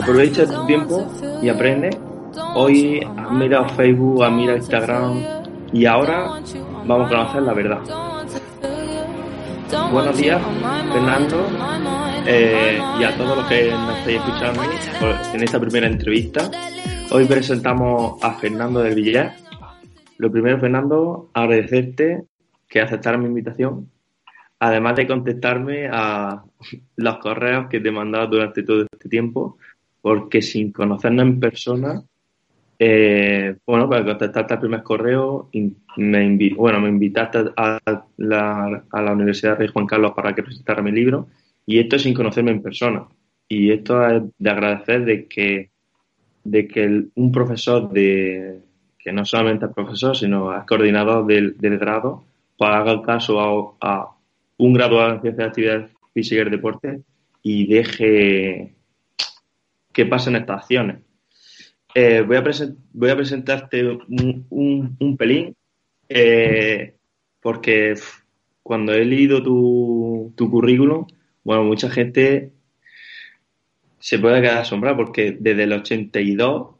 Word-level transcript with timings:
Aprovecha 0.00 0.46
tu 0.46 0.66
tiempo 0.66 1.06
y 1.42 1.48
aprende. 1.48 1.90
Hoy 2.54 3.00
mirado 3.32 3.68
Facebook, 3.70 4.30
mirado 4.30 4.58
Instagram 4.58 5.22
y 5.72 5.86
ahora 5.86 6.40
vamos 6.86 7.06
a 7.06 7.08
conocer 7.08 7.42
la 7.42 7.54
verdad. 7.54 7.80
Buenos 9.92 10.16
días, 10.16 10.40
Fernando, 10.92 11.46
eh, 12.26 12.80
y 12.98 13.04
a 13.04 13.16
todos 13.16 13.36
los 13.38 13.46
que 13.46 13.70
nos 13.70 13.98
estáis 13.98 14.18
escuchando 14.18 14.62
en 15.34 15.42
esta 15.42 15.60
primera 15.60 15.86
entrevista. 15.86 16.50
Hoy 17.10 17.24
presentamos 17.24 18.22
a 18.22 18.34
Fernando 18.34 18.80
del 18.80 18.94
Villar. 18.94 19.34
Lo 20.18 20.30
primero, 20.30 20.58
Fernando, 20.58 21.30
agradecerte 21.32 22.27
que 22.68 22.80
aceptaras 22.80 23.20
mi 23.20 23.26
invitación, 23.26 23.90
además 24.58 24.96
de 24.96 25.06
contestarme 25.06 25.88
a 25.90 26.44
los 26.96 27.18
correos 27.18 27.68
que 27.68 27.80
te 27.80 27.88
he 27.88 27.92
mandado 27.92 28.26
durante 28.26 28.62
todo 28.62 28.82
este 28.82 29.08
tiempo, 29.08 29.56
porque 30.00 30.42
sin 30.42 30.72
conocernos 30.72 31.26
en 31.26 31.40
persona, 31.40 32.02
eh, 32.78 33.56
bueno, 33.66 33.88
para 33.88 34.04
contestarte 34.04 34.54
al 34.54 34.60
primer 34.60 34.82
correo, 34.82 35.50
me, 35.96 36.50
bueno, 36.54 36.80
me 36.80 36.88
invitaste 36.88 37.38
a 37.56 37.80
la, 38.18 38.84
a 38.90 39.02
la 39.02 39.12
Universidad 39.12 39.58
Rey 39.58 39.68
Juan 39.68 39.86
Carlos 39.86 40.12
para 40.14 40.34
que 40.34 40.42
presentara 40.42 40.82
mi 40.82 40.92
libro, 40.92 41.28
y 41.66 41.78
esto 41.78 41.98
sin 41.98 42.14
conocerme 42.14 42.52
en 42.52 42.62
persona. 42.62 43.06
Y 43.48 43.72
esto 43.72 44.06
es 44.06 44.22
de 44.38 44.50
agradecer 44.50 45.04
de 45.04 45.26
que, 45.26 45.70
de 46.44 46.68
que 46.68 47.04
un 47.14 47.32
profesor 47.32 47.90
de, 47.90 48.60
que 48.98 49.12
no 49.12 49.24
solamente 49.24 49.66
es 49.66 49.72
profesor, 49.72 50.16
sino 50.16 50.56
es 50.56 50.64
coordinador 50.64 51.26
del, 51.26 51.56
del 51.58 51.78
grado, 51.78 52.24
para 52.58 52.80
haga 52.80 53.00
caso 53.02 53.76
a, 53.80 54.14
un 54.58 54.72
graduado 54.74 55.14
en 55.14 55.20
ciencias 55.22 55.36
de 55.36 55.44
actividad 55.44 55.90
física 56.12 56.42
y 56.42 56.50
deporte 56.50 57.00
y 57.42 57.66
deje 57.68 58.74
que 59.92 60.06
pasen 60.06 60.34
estas 60.34 60.62
acciones. 60.62 60.98
Eh, 61.94 62.22
voy, 62.22 62.36
a 62.36 62.44
voy 62.92 63.10
a 63.10 63.16
presentarte 63.16 63.86
un, 63.86 64.46
un, 64.98 65.16
pelín 65.16 65.54
eh, 66.08 66.96
porque 67.40 67.94
cuando 68.62 68.92
he 68.92 69.04
leído 69.04 69.42
tu, 69.42 70.32
tu 70.36 70.50
currículum, 70.50 71.06
bueno, 71.44 71.62
mucha 71.64 71.88
gente 71.88 72.52
se 74.00 74.18
puede 74.18 74.42
quedar 74.42 74.58
asombrada 74.58 74.96
porque 74.96 75.36
desde 75.38 75.62
el 75.62 75.72
82 75.72 76.74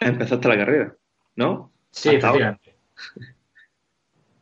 empezaste 0.00 0.48
la 0.48 0.56
carrera, 0.56 0.96
¿no? 1.36 1.70
Sí, 1.90 2.08
efectivamente. 2.08 2.74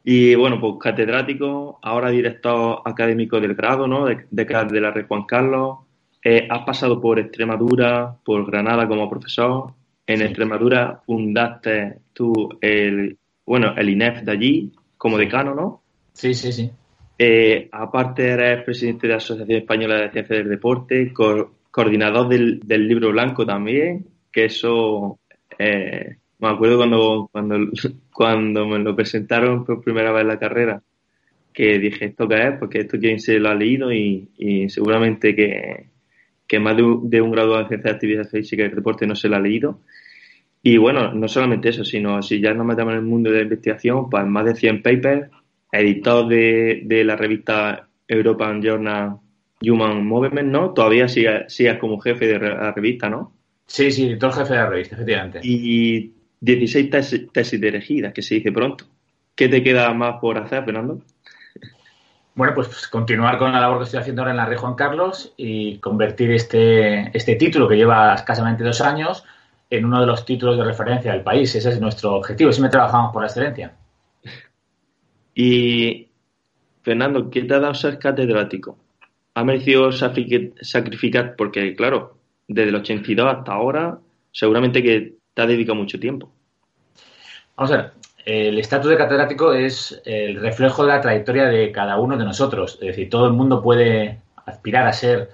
Y 0.09 0.37
bueno, 0.37 0.61
pues 0.61 0.75
catedrático, 0.81 1.81
ahora 1.83 2.11
director 2.11 2.81
académico 2.85 3.41
del 3.41 3.57
grado, 3.57 3.89
¿no? 3.89 4.07
De, 4.07 4.25
de, 4.31 4.81
la 4.81 4.93
Red 4.93 5.09
Juan 5.09 5.25
Carlos. 5.25 5.79
Eh, 6.23 6.47
has 6.49 6.65
pasado 6.65 7.01
por 7.01 7.19
Extremadura, 7.19 8.17
por 8.25 8.49
Granada 8.49 8.87
como 8.87 9.11
profesor. 9.11 9.72
En 10.06 10.22
Extremadura 10.22 11.03
fundaste 11.05 11.99
tú 12.12 12.33
el, 12.61 13.19
bueno, 13.44 13.75
el 13.77 13.89
INEF 13.89 14.22
de 14.22 14.31
allí 14.31 14.72
como 14.97 15.19
decano, 15.19 15.56
¿no? 15.56 15.83
Sí, 16.12 16.34
sí, 16.34 16.53
sí. 16.53 16.71
Eh, 17.19 17.69
aparte 17.73 18.28
eres 18.28 18.62
presidente 18.62 19.09
de 19.09 19.12
la 19.15 19.17
Asociación 19.17 19.59
Española 19.59 19.97
de 20.03 20.11
Ciencias 20.12 20.38
del 20.38 20.50
Deporte, 20.50 21.12
coordinador 21.12 22.28
del, 22.28 22.61
del, 22.61 22.87
libro 22.87 23.11
blanco 23.11 23.44
también, 23.44 24.06
que 24.31 24.44
eso 24.44 25.19
eh, 25.59 26.19
me 26.39 26.49
acuerdo 26.49 26.77
cuando, 26.77 27.29
cuando, 27.33 27.57
cuando 28.13 28.67
me 28.67 28.79
lo 28.79 28.95
presentaron 28.95 29.65
por 29.65 29.83
primera 29.83 30.13
vez 30.13 30.23
en 30.23 30.29
la 30.29 30.39
carrera, 30.39 30.83
que 31.53 31.79
dije, 31.79 32.07
¿esto 32.07 32.29
qué 32.29 32.49
es? 32.49 32.59
Porque 32.59 32.81
esto 32.81 32.99
quien 32.99 33.19
se 33.19 33.39
lo 33.39 33.49
ha 33.49 33.55
leído 33.55 33.93
y, 33.93 34.29
y 34.37 34.69
seguramente 34.69 35.35
que, 35.35 35.87
que 36.47 36.59
más 36.59 36.77
de 36.77 36.83
un, 36.83 37.09
de 37.09 37.21
un 37.23 37.31
graduado 37.31 37.63
en 37.63 37.69
ciencia 37.69 37.91
de 37.91 37.95
actividad 37.95 38.29
física 38.29 38.65
y 38.65 38.69
deporte 38.69 39.07
no 39.07 39.17
se 39.17 39.29
lo 39.29 39.37
ha 39.37 39.41
leído. 39.41 39.81
Y 40.63 40.77
bueno, 40.79 41.13
no 41.15 41.29
solamente 41.29 41.69
eso, 41.71 41.85
sino 41.85 42.23
si 42.23 42.41
ya 42.41 42.53
nos 42.53 42.67
metemos 42.67 42.93
en 42.93 42.99
el 42.99 43.05
mundo 43.05 43.31
de 43.31 43.39
la 43.39 43.45
investigación, 43.45 44.11
pues 44.11 44.27
más 44.27 44.45
de 44.45 44.55
100 44.55 44.83
papers, 44.83 45.31
editor 45.73 46.29
de, 46.29 46.83
de 46.85 47.05
la 47.05 47.17
revista 47.17 47.89
European 48.09 48.61
Journal 48.61 49.17
Human 49.63 50.07
Movement, 50.07 50.51
¿no? 50.51 50.75
Todavía 50.75 51.09
sigues 51.09 51.79
como 51.81 51.99
jefe 52.01 52.27
de 52.27 52.39
la 52.39 52.73
revista, 52.73 53.09
¿no? 53.09 53.33
Sí, 53.67 53.91
sí, 53.91 54.11
editor 54.11 54.33
jefe 54.33 54.53
de 54.53 54.59
la 54.59 54.69
revista, 54.69 54.95
efectivamente. 54.97 55.41
Y 55.43 56.13
16 56.41 56.91
tesis, 56.91 57.33
tesis 57.33 57.61
dirigidas, 57.61 58.13
que 58.13 58.23
se 58.23 58.37
dice 58.37 58.53
pronto. 58.53 58.85
¿Qué 59.35 59.49
te 59.49 59.63
queda 59.63 59.93
más 59.93 60.21
por 60.21 60.39
hacer, 60.39 60.65
Fernando? 60.65 61.01
Bueno, 62.35 62.53
pues 62.55 62.87
continuar 62.89 63.39
con 63.39 63.53
la 63.53 63.61
labor 63.61 63.79
que 63.79 63.85
estoy 63.85 64.01
haciendo 64.01 64.23
ahora 64.23 64.33
en 64.33 64.37
la 64.37 64.47
Red 64.47 64.59
Juan 64.59 64.75
Carlos 64.75 65.33
y 65.39 65.79
convertir 65.79 66.31
este, 66.33 67.17
este 67.17 67.37
título 67.37 67.67
que 67.67 67.77
lleva 67.77 68.15
escasamente 68.15 68.63
dos 68.63 68.83
años 68.83 69.25
en 69.71 69.85
uno 69.85 70.01
de 70.01 70.07
los 70.07 70.25
títulos 70.25 70.59
de 70.59 70.65
referencia 70.65 71.13
del 71.13 71.23
país. 71.23 71.55
Ese 71.55 71.71
es 71.71 71.81
nuestro 71.81 72.15
objetivo. 72.15 72.53
Siempre 72.53 72.71
trabajamos 72.71 73.13
por 73.13 73.23
la 73.23 73.29
excelencia. 73.29 73.75
Y, 75.35 76.09
Fernando, 76.83 77.31
¿qué 77.31 77.43
te 77.43 77.55
ha 77.55 77.61
dado 77.61 77.75
ser 77.75 77.99
catedrático? 77.99 78.79
¿Ha 79.35 79.45
merecido 79.45 79.91
sacrificar? 79.93 81.37
Porque, 81.37 81.75
claro, 81.75 82.19
desde 82.49 82.71
el 82.71 82.77
82 82.77 83.35
hasta 83.35 83.53
ahora, 83.53 83.99
seguramente 84.33 84.83
que 84.83 85.15
te 85.37 85.43
ha 85.43 85.47
dedicado 85.47 85.77
mucho 85.77 86.01
tiempo. 86.01 86.31
Vamos 87.57 87.71
a 87.71 87.77
ver, 87.77 87.93
el 88.25 88.59
estatus 88.59 88.91
de 88.91 88.97
catedrático 88.97 89.53
es 89.53 90.01
el 90.07 90.41
reflejo 90.41 90.83
de 90.83 90.89
la 90.89 91.03
trayectoria 91.03 91.45
de 91.45 91.71
cada 91.73 91.99
uno 91.99 92.17
de 92.17 92.25
nosotros. 92.25 92.79
Es 92.81 92.89
decir, 92.89 93.11
todo 93.11 93.27
el 93.27 93.35
mundo 93.35 93.63
puede 93.63 94.19
aspirar 94.47 94.87
a 94.87 94.95
ser 94.95 95.29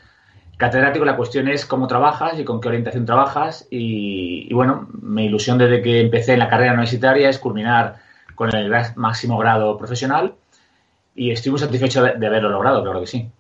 catedrático. 0.57 1.05
La 1.05 1.17
cuestión 1.17 1.47
es 1.47 1.65
cómo 1.65 1.87
trabajas 1.87 2.37
y 2.37 2.45
con 2.45 2.61
qué 2.61 2.67
orientación 2.67 3.07
trabajas. 3.07 3.69
Y, 3.71 4.53
bueno, 4.53 4.89
mi 5.01 5.27
ilusión 5.27 5.57
desde 5.57 5.81
que 5.83 6.01
empecé 6.01 6.33
en 6.33 6.41
la 6.41 6.49
carrera 6.49 6.73
universitaria 6.73 7.29
es 7.29 7.39
culminar 7.39 7.99
con 8.35 8.53
el 8.53 8.73
máximo 8.97 9.39
grado 9.39 9.79
profesional. 9.79 10.35
Y 11.15 11.31
estoy 11.31 11.53
muy 11.53 11.61
satisfecho 11.61 12.03
de, 12.03 12.15
de 12.15 12.27
haberlo 12.27 12.51
logrado, 12.51 12.83
claro 12.83 12.99
que 12.99 13.07
sí. 13.07 13.31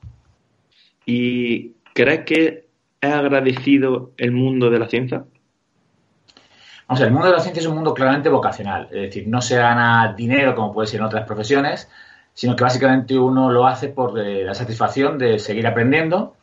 ¿Y 1.06 1.72
crees 1.92 2.20
que 2.20 2.66
es 3.00 3.12
agradecido 3.12 4.12
el 4.16 4.30
mundo 4.30 4.70
de 4.70 4.78
la 4.78 4.88
ciencia? 4.88 5.24
Vamos 6.92 7.06
el 7.06 7.12
mundo 7.14 7.28
de 7.28 7.32
la 7.32 7.40
ciencia 7.40 7.62
es 7.62 7.66
un 7.66 7.76
mundo 7.76 7.94
claramente 7.94 8.28
vocacional, 8.28 8.86
es 8.90 9.00
decir, 9.00 9.26
no 9.26 9.40
se 9.40 9.56
gana 9.56 10.12
dinero 10.14 10.54
como 10.54 10.74
puede 10.74 10.86
ser 10.86 11.00
en 11.00 11.06
otras 11.06 11.24
profesiones, 11.24 11.88
sino 12.34 12.54
que 12.54 12.64
básicamente 12.64 13.18
uno 13.18 13.50
lo 13.50 13.66
hace 13.66 13.88
por 13.88 14.20
eh, 14.20 14.44
la 14.44 14.52
satisfacción 14.52 15.16
de 15.16 15.38
seguir 15.38 15.66
aprendiendo 15.66 16.36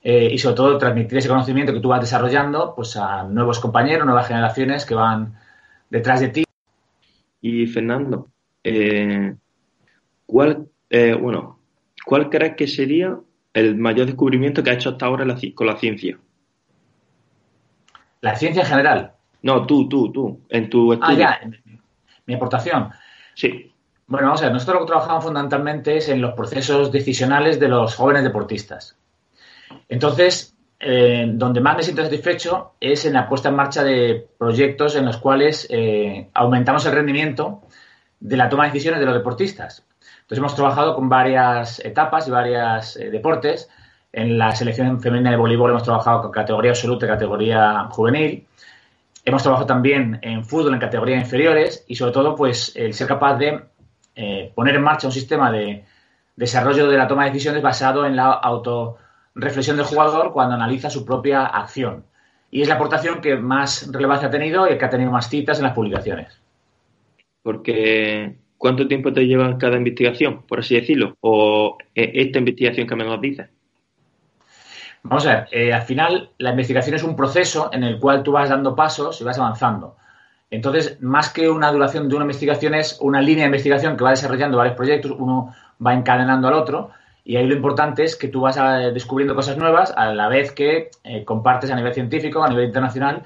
eh, 0.00 0.28
y 0.30 0.38
sobre 0.38 0.54
todo 0.54 0.78
transmitir 0.78 1.18
ese 1.18 1.28
conocimiento 1.28 1.72
que 1.72 1.80
tú 1.80 1.88
vas 1.88 2.00
desarrollando 2.00 2.76
pues 2.76 2.96
a 2.96 3.24
nuevos 3.24 3.58
compañeros, 3.58 4.06
nuevas 4.06 4.28
generaciones 4.28 4.86
que 4.86 4.94
van 4.94 5.34
detrás 5.90 6.20
de 6.20 6.28
ti. 6.28 6.44
Y 7.40 7.66
Fernando, 7.66 8.28
eh, 8.62 9.34
¿cuál, 10.26 10.68
bueno, 11.20 11.58
¿cuál 12.06 12.30
crees 12.30 12.54
que 12.54 12.68
sería 12.68 13.18
el 13.52 13.74
mayor 13.74 14.06
descubrimiento 14.06 14.62
que 14.62 14.70
ha 14.70 14.74
hecho 14.74 14.90
hasta 14.90 15.06
ahora 15.06 15.26
con 15.56 15.66
la 15.66 15.76
ciencia? 15.76 16.20
La 18.20 18.36
ciencia 18.36 18.62
en 18.62 18.68
general. 18.68 19.14
No, 19.42 19.66
tú, 19.66 19.88
tú, 19.88 20.12
tú, 20.12 20.40
en 20.48 20.70
tu 20.70 20.92
estudio. 20.92 21.26
Ah, 21.28 21.40
ya, 21.42 21.50
mi 22.26 22.34
aportación. 22.34 22.90
Sí. 23.34 23.72
Bueno, 24.06 24.26
vamos 24.26 24.42
a 24.42 24.46
ver, 24.46 24.52
nosotros 24.52 24.80
lo 24.80 24.86
que 24.86 24.90
trabajamos 24.90 25.24
fundamentalmente 25.24 25.96
es 25.96 26.08
en 26.08 26.20
los 26.20 26.34
procesos 26.34 26.92
decisionales 26.92 27.58
de 27.58 27.68
los 27.68 27.94
jóvenes 27.94 28.24
deportistas. 28.24 28.96
Entonces, 29.88 30.54
eh, 30.78 31.26
donde 31.32 31.60
más 31.60 31.76
me 31.76 31.82
siento 31.82 32.02
satisfecho 32.02 32.72
es 32.80 33.04
en 33.04 33.14
la 33.14 33.28
puesta 33.28 33.48
en 33.48 33.56
marcha 33.56 33.84
de 33.84 34.26
proyectos 34.36 34.96
en 34.96 35.06
los 35.06 35.16
cuales 35.16 35.66
eh, 35.70 36.28
aumentamos 36.34 36.84
el 36.86 36.92
rendimiento 36.92 37.62
de 38.18 38.36
la 38.36 38.48
toma 38.48 38.64
de 38.64 38.70
decisiones 38.70 39.00
de 39.00 39.06
los 39.06 39.14
deportistas. 39.14 39.84
Entonces, 40.00 40.38
hemos 40.38 40.54
trabajado 40.54 40.94
con 40.94 41.08
varias 41.08 41.78
etapas 41.84 42.28
y 42.28 42.30
varios 42.30 42.96
eh, 42.96 43.10
deportes. 43.10 43.68
En 44.12 44.36
la 44.36 44.54
selección 44.54 45.00
femenina 45.00 45.30
de 45.30 45.36
voleibol 45.36 45.70
hemos 45.70 45.84
trabajado 45.84 46.22
con 46.22 46.32
categoría 46.32 46.72
absoluta 46.72 47.06
y 47.06 47.08
categoría 47.08 47.88
juvenil. 47.90 48.46
Hemos 49.24 49.42
trabajado 49.42 49.66
también 49.66 50.18
en 50.22 50.44
fútbol 50.44 50.74
en 50.74 50.80
categorías 50.80 51.22
inferiores 51.22 51.84
y 51.88 51.94
sobre 51.94 52.12
todo 52.12 52.34
pues 52.34 52.72
el 52.74 52.92
ser 52.92 53.06
capaz 53.06 53.36
de 53.36 53.60
eh, 54.14 54.52
poner 54.54 54.74
en 54.74 54.82
marcha 54.82 55.06
un 55.06 55.12
sistema 55.12 55.50
de, 55.52 55.84
desarrollo 56.36 56.88
de 56.88 56.96
la 56.96 57.06
toma 57.06 57.24
de 57.24 57.30
decisiones 57.30 57.62
basado 57.62 58.06
en 58.06 58.16
la 58.16 58.32
autorreflexión 58.32 59.76
del 59.76 59.86
jugador 59.86 60.32
cuando 60.32 60.54
analiza 60.54 60.90
su 60.90 61.04
propia 61.04 61.46
acción. 61.46 62.04
Y 62.50 62.62
es 62.62 62.68
la 62.68 62.74
aportación 62.74 63.20
que 63.20 63.36
más 63.36 63.90
relevancia 63.92 64.28
ha 64.28 64.30
tenido 64.30 64.70
y 64.70 64.76
que 64.76 64.84
ha 64.84 64.90
tenido 64.90 65.10
más 65.10 65.28
citas 65.28 65.58
en 65.58 65.64
las 65.64 65.72
publicaciones. 65.72 66.38
Porque, 67.42 68.36
¿cuánto 68.58 68.86
tiempo 68.86 69.12
te 69.12 69.26
lleva 69.26 69.56
cada 69.58 69.76
investigación, 69.76 70.42
por 70.42 70.60
así 70.60 70.74
decirlo? 70.74 71.16
¿O 71.20 71.78
eh, 71.94 72.12
esta 72.14 72.38
investigación 72.38 72.86
que 72.86 72.96
me 72.96 73.04
nos 73.04 73.20
dices? 73.20 73.48
Vamos 75.04 75.26
a 75.26 75.34
ver, 75.34 75.48
eh, 75.50 75.72
al 75.72 75.82
final 75.82 76.30
la 76.38 76.50
investigación 76.50 76.94
es 76.94 77.02
un 77.02 77.16
proceso 77.16 77.70
en 77.72 77.82
el 77.82 77.98
cual 77.98 78.22
tú 78.22 78.32
vas 78.32 78.48
dando 78.48 78.76
pasos 78.76 79.20
y 79.20 79.24
vas 79.24 79.38
avanzando. 79.38 79.96
Entonces, 80.50 81.00
más 81.00 81.30
que 81.30 81.48
una 81.48 81.72
duración 81.72 82.08
de 82.08 82.14
una 82.14 82.24
investigación, 82.24 82.74
es 82.74 82.98
una 83.00 83.20
línea 83.20 83.44
de 83.44 83.46
investigación 83.46 83.96
que 83.96 84.04
va 84.04 84.10
desarrollando 84.10 84.58
varios 84.58 84.76
proyectos, 84.76 85.12
uno 85.18 85.54
va 85.84 85.94
encadenando 85.94 86.46
al 86.48 86.54
otro, 86.54 86.90
y 87.24 87.36
ahí 87.36 87.46
lo 87.46 87.54
importante 87.54 88.04
es 88.04 88.16
que 88.16 88.28
tú 88.28 88.42
vas 88.42 88.56
descubriendo 88.92 89.34
cosas 89.34 89.56
nuevas 89.56 89.92
a 89.96 90.12
la 90.12 90.28
vez 90.28 90.52
que 90.52 90.90
eh, 91.04 91.24
compartes 91.24 91.70
a 91.70 91.76
nivel 91.76 91.94
científico, 91.94 92.42
a 92.42 92.48
nivel 92.48 92.66
internacional, 92.66 93.22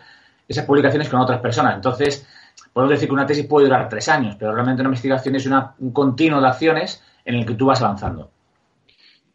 esas 0.48 0.64
publicaciones 0.64 1.08
con 1.08 1.20
otras 1.20 1.40
personas. 1.40 1.74
Entonces, 1.74 2.26
podemos 2.72 2.92
decir 2.92 3.08
que 3.08 3.14
una 3.14 3.26
tesis 3.26 3.46
puede 3.46 3.66
durar 3.66 3.88
tres 3.88 4.08
años, 4.08 4.36
pero 4.38 4.52
realmente 4.54 4.82
una 4.82 4.88
investigación 4.90 5.34
es 5.34 5.46
un 5.46 5.92
continuo 5.92 6.40
de 6.40 6.46
acciones 6.46 7.02
en 7.24 7.34
el 7.34 7.46
que 7.46 7.54
tú 7.54 7.66
vas 7.66 7.82
avanzando. 7.82 8.30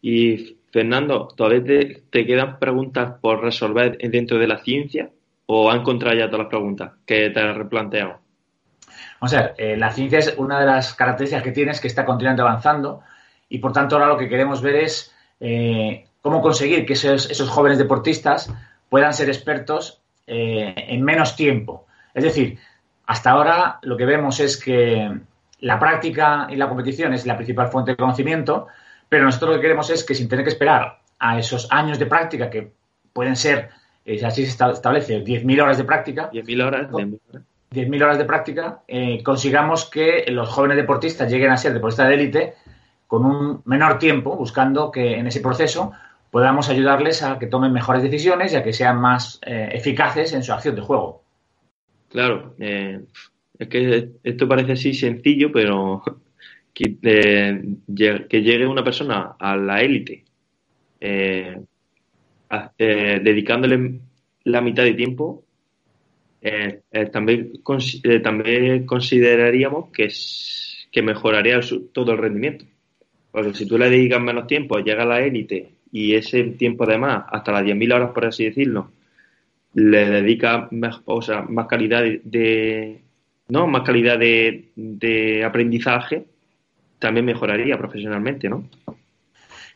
Y 0.02 0.58
Fernando, 0.72 1.28
¿todavía 1.36 1.64
te, 2.10 2.26
quedan 2.26 2.58
preguntas 2.60 3.16
por 3.22 3.42
resolver 3.42 3.98
dentro 3.98 4.38
de 4.38 4.48
la 4.48 4.64
ciencia 4.64 5.10
o 5.46 5.70
has 5.70 5.80
encontrado 5.80 6.18
ya 6.18 6.28
todas 6.28 6.46
las 6.46 6.50
preguntas 6.50 6.92
que 7.06 7.30
te 7.30 7.40
has 7.40 7.56
replanteado? 7.56 8.20
Vamos 9.20 9.34
a 9.34 9.42
ver, 9.42 9.54
eh, 9.58 9.78
la 9.78 9.92
ciencia 9.92 10.20
es 10.20 10.34
una 10.38 10.60
de 10.60 10.66
las 10.66 10.94
características 10.94 11.44
que 11.44 11.52
tiene 11.52 11.72
es 11.72 11.82
que 11.82 11.88
está 11.88 12.06
continuamente 12.06 12.42
avanzando 12.42 13.02
y 13.50 13.60
por 13.60 13.74
tanto 13.74 13.96
ahora 13.96 14.08
lo 14.08 14.18
que 14.18 14.30
queremos 14.30 14.62
ver 14.62 14.76
es 14.78 15.14
eh, 15.40 16.06
cómo 16.22 16.42
conseguir 16.42 16.86
que 16.86 16.94
esos, 16.94 17.50
jóvenes 17.50 17.78
deportistas 17.78 18.54
puedan 18.90 19.14
ser 19.14 19.28
expertos 19.28 20.02
eh, 20.26 20.74
en 20.76 21.04
menos 21.04 21.36
tiempo. 21.36 21.86
Es 22.14 22.24
decir, 22.24 22.58
hasta 23.06 23.32
ahora 23.32 23.80
lo 23.82 23.98
que 23.98 24.06
vemos 24.06 24.40
es 24.40 24.58
que 24.58 25.12
la 25.60 25.80
práctica 25.80 26.48
y 26.50 26.56
la 26.56 26.70
competición 26.70 27.14
es 27.14 27.26
la 27.26 27.36
principal 27.36 27.68
fuente 27.68 27.92
de 27.92 27.98
conocimiento, 27.98 28.68
pero 29.12 29.26
nosotros 29.26 29.50
lo 29.50 29.56
que 29.58 29.64
queremos 29.64 29.90
es 29.90 30.06
que 30.06 30.16
sin 30.16 30.30
tener 30.30 30.46
que 30.46 30.52
esperar 30.52 31.00
a 31.20 31.38
esos 31.38 31.68
años 31.70 32.00
de 32.00 32.06
práctica, 32.06 32.50
que 32.50 32.72
pueden 33.12 33.36
ser, 33.36 33.68
eh, 34.06 34.26
así 34.26 34.46
se 34.46 34.52
establece, 34.72 35.22
10.000 35.22 35.62
horas 35.62 35.78
de 35.78 35.84
práctica. 35.84 36.32
10.000 36.32 36.66
horas. 36.66 36.90
10.000 36.90 38.04
horas 38.04 38.18
de 38.18 38.24
práctica, 38.24 38.84
eh, 38.88 39.22
consigamos 39.22 39.90
que 39.90 40.24
los 40.30 40.48
jóvenes 40.48 40.78
deportistas 40.78 41.30
lleguen 41.30 41.52
a 41.52 41.58
ser 41.58 41.74
deportistas 41.74 42.08
de 42.08 42.14
élite 42.14 42.54
con 43.06 43.26
un 43.26 43.62
menor 43.66 44.00
tiempo, 44.00 44.38
buscando 44.38 44.90
que 44.90 45.18
en 45.18 45.28
ese 45.28 45.42
proceso 45.42 45.92
podamos 46.30 46.70
ayudarles 46.70 47.22
a 47.22 47.38
que 47.38 47.48
tomen 47.48 47.74
mejores 47.74 48.04
decisiones 48.04 48.54
y 48.54 48.56
a 48.56 48.64
que 48.64 48.72
sean 48.72 48.98
más 49.02 49.42
eh, 49.46 49.72
eficaces 49.74 50.32
en 50.32 50.42
su 50.42 50.54
acción 50.54 50.76
de 50.76 50.84
juego. 50.84 51.22
Claro, 52.08 52.56
es 52.58 53.68
que 53.68 54.12
esto 54.24 54.48
parece 54.48 54.72
así 54.72 54.94
sencillo, 54.94 55.52
pero 55.52 56.02
que, 56.74 56.98
que 58.30 58.42
llegue 58.42 58.68
una 58.68 58.84
persona 58.84 59.36
a 59.40 59.56
la 59.56 59.82
élite 59.82 60.24
eh, 61.02 61.60
eh, 62.78 63.20
dedicándole 63.24 64.00
la 64.44 64.62
mitad 64.62 64.84
de 64.84 64.94
tiempo, 64.94 65.44
eh, 66.42 66.82
también, 67.12 67.54
también 68.24 68.86
consideraríamos 68.86 69.90
que, 69.92 70.10
que 70.92 71.02
mejoraría 71.02 71.60
todo 71.92 72.12
el 72.12 72.18
rendimiento. 72.20 72.66
Porque 73.32 73.54
si 73.54 73.68
tú 73.68 73.78
le 73.78 73.90
dedicas 73.90 74.22
menos 74.22 74.48
tiempo, 74.48 74.80
llega 74.80 75.04
a 75.04 75.08
la 75.08 75.22
élite 75.22 75.72
y 75.92 76.14
ese 76.14 76.44
tiempo 76.44 76.84
además, 76.84 77.26
hasta 77.32 77.52
las 77.52 77.64
10.000 77.64 77.94
horas 77.94 78.12
por 78.12 78.26
así 78.26 78.46
decirlo, 78.46 78.92
le 79.74 80.10
dedica 80.10 80.70
o 81.06 81.22
sea, 81.22 81.44
más 81.44 81.68
calidad 81.68 82.04
de, 82.24 83.02
no 83.48 83.68
más 83.68 83.84
calidad 83.84 84.20
de, 84.20 84.72
de 84.76 85.44
aprendizaje 85.46 86.26
también 87.02 87.26
mejoraría 87.26 87.78
profesionalmente, 87.78 88.48
¿no? 88.48 88.64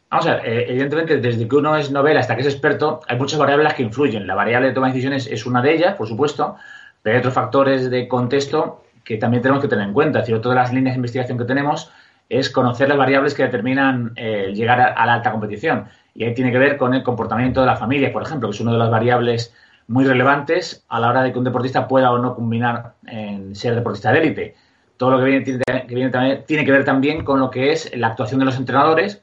Vamos 0.09 0.27
a 0.27 0.35
ver, 0.35 0.45
eh, 0.45 0.65
evidentemente, 0.69 1.17
desde 1.17 1.47
que 1.47 1.55
uno 1.55 1.75
es 1.75 1.91
novela 1.91 2.19
hasta 2.19 2.35
que 2.35 2.41
es 2.41 2.47
experto, 2.47 3.01
hay 3.07 3.17
muchas 3.17 3.39
variables 3.39 3.73
que 3.73 3.83
influyen. 3.83 4.27
La 4.27 4.35
variable 4.35 4.67
de 4.67 4.73
toma 4.73 4.87
de 4.87 4.93
decisiones 4.93 5.27
es 5.29 5.45
una 5.45 5.61
de 5.61 5.73
ellas, 5.73 5.95
por 5.95 6.07
supuesto, 6.07 6.55
pero 7.01 7.15
hay 7.15 7.19
otros 7.19 7.33
factores 7.33 7.89
de 7.89 8.07
contexto 8.07 8.83
que 9.03 9.17
también 9.17 9.41
tenemos 9.41 9.61
que 9.61 9.67
tener 9.67 9.85
en 9.85 9.93
cuenta. 9.93 10.19
Es 10.19 10.27
decir, 10.27 10.39
de 10.39 10.55
las 10.55 10.71
líneas 10.71 10.93
de 10.93 10.97
investigación 10.97 11.37
que 11.37 11.45
tenemos 11.45 11.91
es 12.29 12.49
conocer 12.49 12.87
las 12.87 12.97
variables 12.97 13.33
que 13.33 13.43
determinan 13.43 14.13
eh, 14.15 14.53
llegar 14.53 14.79
a, 14.79 15.05
la 15.05 15.13
alta 15.15 15.31
competición. 15.31 15.85
Y 16.13 16.23
ahí 16.23 16.33
tiene 16.35 16.51
que 16.51 16.59
ver 16.59 16.77
con 16.77 16.93
el 16.93 17.03
comportamiento 17.03 17.61
de 17.61 17.67
la 17.67 17.75
familia, 17.75 18.13
por 18.13 18.21
ejemplo, 18.21 18.47
que 18.47 18.55
es 18.55 18.61
una 18.61 18.71
de 18.71 18.77
las 18.77 18.91
variables 18.91 19.53
muy 19.87 20.05
relevantes 20.05 20.85
a 20.87 20.99
la 20.99 21.09
hora 21.09 21.23
de 21.23 21.33
que 21.33 21.39
un 21.39 21.43
deportista 21.43 21.87
pueda 21.87 22.11
o 22.11 22.19
no 22.19 22.35
combinar 22.35 22.93
en 23.07 23.55
ser 23.55 23.75
deportista 23.75 24.11
de 24.11 24.19
élite 24.19 24.55
todo 24.97 25.11
lo 25.11 25.19
que 25.19 25.25
viene, 25.25 25.43
que 25.43 26.09
también, 26.09 26.43
tiene 26.45 26.65
que 26.65 26.71
ver 26.71 26.85
también 26.85 27.23
con 27.23 27.39
lo 27.39 27.49
que 27.49 27.71
es 27.71 27.95
la 27.95 28.07
actuación 28.07 28.39
de 28.39 28.45
los 28.45 28.57
entrenadores 28.57 29.21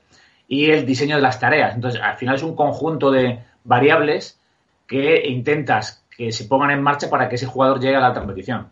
y 0.48 0.70
el 0.70 0.84
diseño 0.84 1.16
de 1.16 1.22
las 1.22 1.40
tareas. 1.40 1.74
Entonces, 1.74 2.00
al 2.00 2.16
final 2.16 2.36
es 2.36 2.42
un 2.42 2.54
conjunto 2.54 3.10
de 3.10 3.40
variables 3.64 4.38
que 4.86 5.26
intentas 5.28 6.04
que 6.14 6.32
se 6.32 6.44
pongan 6.44 6.70
en 6.70 6.82
marcha 6.82 7.08
para 7.08 7.28
que 7.28 7.36
ese 7.36 7.46
jugador 7.46 7.80
llegue 7.80 7.96
a 7.96 8.00
la 8.00 8.08
alta 8.08 8.20
competición. 8.20 8.68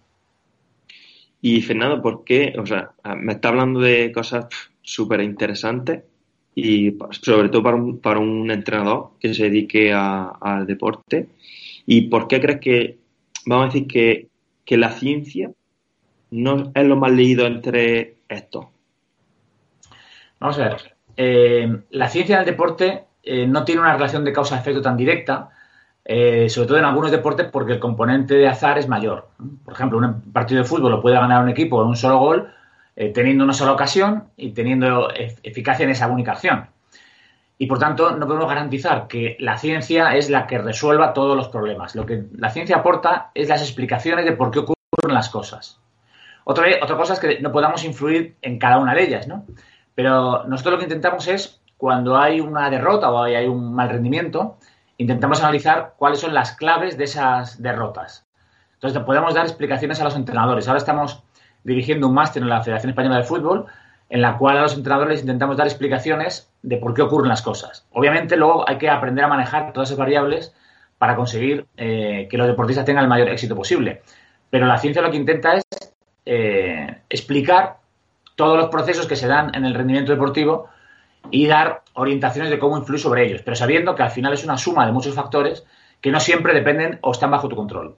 Y 1.40 1.62
Fernando, 1.62 2.02
¿por 2.02 2.24
qué? 2.24 2.54
O 2.58 2.66
sea, 2.66 2.90
me 3.16 3.32
está 3.32 3.48
hablando 3.48 3.80
de 3.80 4.12
cosas 4.12 4.46
súper 4.82 5.22
interesantes 5.22 6.02
y 6.54 6.98
sobre 7.12 7.48
todo 7.48 7.62
para 7.62 7.76
un, 7.76 7.98
para 7.98 8.20
un 8.20 8.50
entrenador 8.50 9.12
que 9.18 9.32
se 9.32 9.44
dedique 9.44 9.92
al 9.92 10.66
deporte. 10.66 11.28
¿Y 11.86 12.02
por 12.02 12.28
qué 12.28 12.40
crees 12.40 12.60
que, 12.60 12.98
vamos 13.46 13.64
a 13.64 13.66
decir, 13.72 13.86
que, 13.86 14.28
que 14.66 14.76
la 14.76 14.90
ciencia 14.90 15.50
no 16.30 16.72
es 16.74 16.84
lo 16.84 16.96
más 16.96 17.12
leído 17.12 17.46
entre 17.46 18.16
estos? 18.28 18.66
Vamos 20.38 20.58
a 20.58 20.68
ver. 20.68 20.96
Eh, 21.16 21.82
la 21.90 22.08
ciencia 22.08 22.36
del 22.36 22.46
deporte 22.46 23.04
eh, 23.22 23.46
no 23.46 23.64
tiene 23.64 23.82
una 23.82 23.92
relación 23.92 24.24
de 24.24 24.32
causa-efecto 24.32 24.80
tan 24.80 24.96
directa, 24.96 25.50
eh, 26.04 26.48
sobre 26.48 26.68
todo 26.68 26.78
en 26.78 26.84
algunos 26.84 27.10
deportes 27.10 27.46
porque 27.52 27.74
el 27.74 27.78
componente 27.78 28.34
de 28.34 28.48
azar 28.48 28.78
es 28.78 28.88
mayor. 28.88 29.28
Por 29.64 29.74
ejemplo, 29.74 29.98
un 29.98 30.32
partido 30.32 30.62
de 30.62 30.68
fútbol 30.68 30.92
lo 30.92 31.02
puede 31.02 31.16
ganar 31.16 31.42
un 31.42 31.50
equipo 31.50 31.76
con 31.76 31.88
un 31.88 31.96
solo 31.96 32.18
gol, 32.18 32.52
teniendo 33.14 33.44
una 33.44 33.54
sola 33.54 33.72
ocasión 33.72 34.24
y 34.36 34.50
teniendo 34.50 35.08
eficacia 35.42 35.84
en 35.84 35.90
esa 35.90 36.08
única 36.08 36.32
acción. 36.32 36.66
Y 37.56 37.66
por 37.66 37.78
tanto, 37.78 38.16
no 38.16 38.26
podemos 38.26 38.48
garantizar 38.48 39.06
que 39.06 39.36
la 39.38 39.58
ciencia 39.58 40.16
es 40.16 40.28
la 40.28 40.46
que 40.46 40.58
resuelva 40.58 41.12
todos 41.12 41.36
los 41.36 41.48
problemas. 41.48 41.94
Lo 41.94 42.04
que 42.04 42.24
la 42.32 42.50
ciencia 42.50 42.76
aporta 42.76 43.30
es 43.34 43.48
las 43.48 43.60
explicaciones 43.60 44.24
de 44.24 44.32
por 44.32 44.50
qué 44.50 44.60
ocurren 44.60 45.14
las 45.14 45.28
cosas. 45.28 45.78
Otra, 46.44 46.66
otra 46.82 46.96
cosa 46.96 47.14
es 47.14 47.20
que 47.20 47.40
no 47.40 47.52
podamos 47.52 47.84
influir 47.84 48.36
en 48.42 48.58
cada 48.58 48.78
una 48.78 48.94
de 48.94 49.04
ellas, 49.04 49.28
¿no? 49.28 49.44
Pero 49.94 50.44
nosotros 50.44 50.72
lo 50.72 50.78
que 50.78 50.84
intentamos 50.84 51.28
es, 51.28 51.60
cuando 51.76 52.18
hay 52.18 52.40
una 52.40 52.70
derrota 52.70 53.10
o 53.10 53.22
hay 53.22 53.46
un 53.46 53.74
mal 53.74 53.88
rendimiento, 53.88 54.58
intentamos 54.98 55.42
analizar 55.42 55.94
cuáles 55.96 56.20
son 56.20 56.34
las 56.34 56.52
claves 56.52 56.98
de 56.98 57.04
esas 57.04 57.62
derrotas. 57.62 58.26
Entonces, 58.74 59.02
podemos 59.02 59.34
dar 59.34 59.44
explicaciones 59.44 60.00
a 60.00 60.04
los 60.04 60.16
entrenadores. 60.16 60.68
Ahora 60.68 60.78
estamos 60.78 61.22
dirigiendo 61.64 62.08
un 62.08 62.14
máster 62.14 62.42
en 62.42 62.48
la 62.48 62.62
Federación 62.62 62.90
Española 62.90 63.16
de 63.16 63.24
Fútbol, 63.24 63.66
en 64.08 64.22
la 64.22 64.36
cual 64.38 64.58
a 64.58 64.62
los 64.62 64.74
entrenadores 64.74 65.20
intentamos 65.20 65.56
dar 65.56 65.66
explicaciones 65.66 66.50
de 66.62 66.76
por 66.78 66.94
qué 66.94 67.02
ocurren 67.02 67.28
las 67.28 67.42
cosas. 67.42 67.86
Obviamente, 67.92 68.36
luego 68.36 68.68
hay 68.68 68.78
que 68.78 68.90
aprender 68.90 69.24
a 69.24 69.28
manejar 69.28 69.72
todas 69.72 69.88
esas 69.88 69.98
variables 69.98 70.54
para 70.98 71.16
conseguir 71.16 71.66
eh, 71.76 72.26
que 72.30 72.36
los 72.36 72.46
deportistas 72.46 72.84
tengan 72.84 73.04
el 73.04 73.08
mayor 73.08 73.28
éxito 73.28 73.54
posible. 73.54 74.02
Pero 74.50 74.66
la 74.66 74.78
ciencia 74.78 75.00
lo 75.00 75.10
que 75.10 75.16
intenta 75.16 75.54
es 75.56 75.64
eh, 76.32 76.98
explicar 77.08 77.78
todos 78.36 78.56
los 78.56 78.68
procesos 78.68 79.08
que 79.08 79.16
se 79.16 79.26
dan 79.26 79.52
en 79.52 79.64
el 79.64 79.74
rendimiento 79.74 80.12
deportivo 80.12 80.68
y 81.28 81.48
dar 81.48 81.82
orientaciones 81.94 82.52
de 82.52 82.58
cómo 82.60 82.78
influir 82.78 83.00
sobre 83.00 83.26
ellos, 83.26 83.42
pero 83.44 83.56
sabiendo 83.56 83.96
que 83.96 84.04
al 84.04 84.12
final 84.12 84.32
es 84.32 84.44
una 84.44 84.56
suma 84.56 84.86
de 84.86 84.92
muchos 84.92 85.12
factores 85.12 85.66
que 86.00 86.12
no 86.12 86.20
siempre 86.20 86.54
dependen 86.54 87.00
o 87.02 87.10
están 87.10 87.32
bajo 87.32 87.48
tu 87.48 87.56
control. 87.56 87.96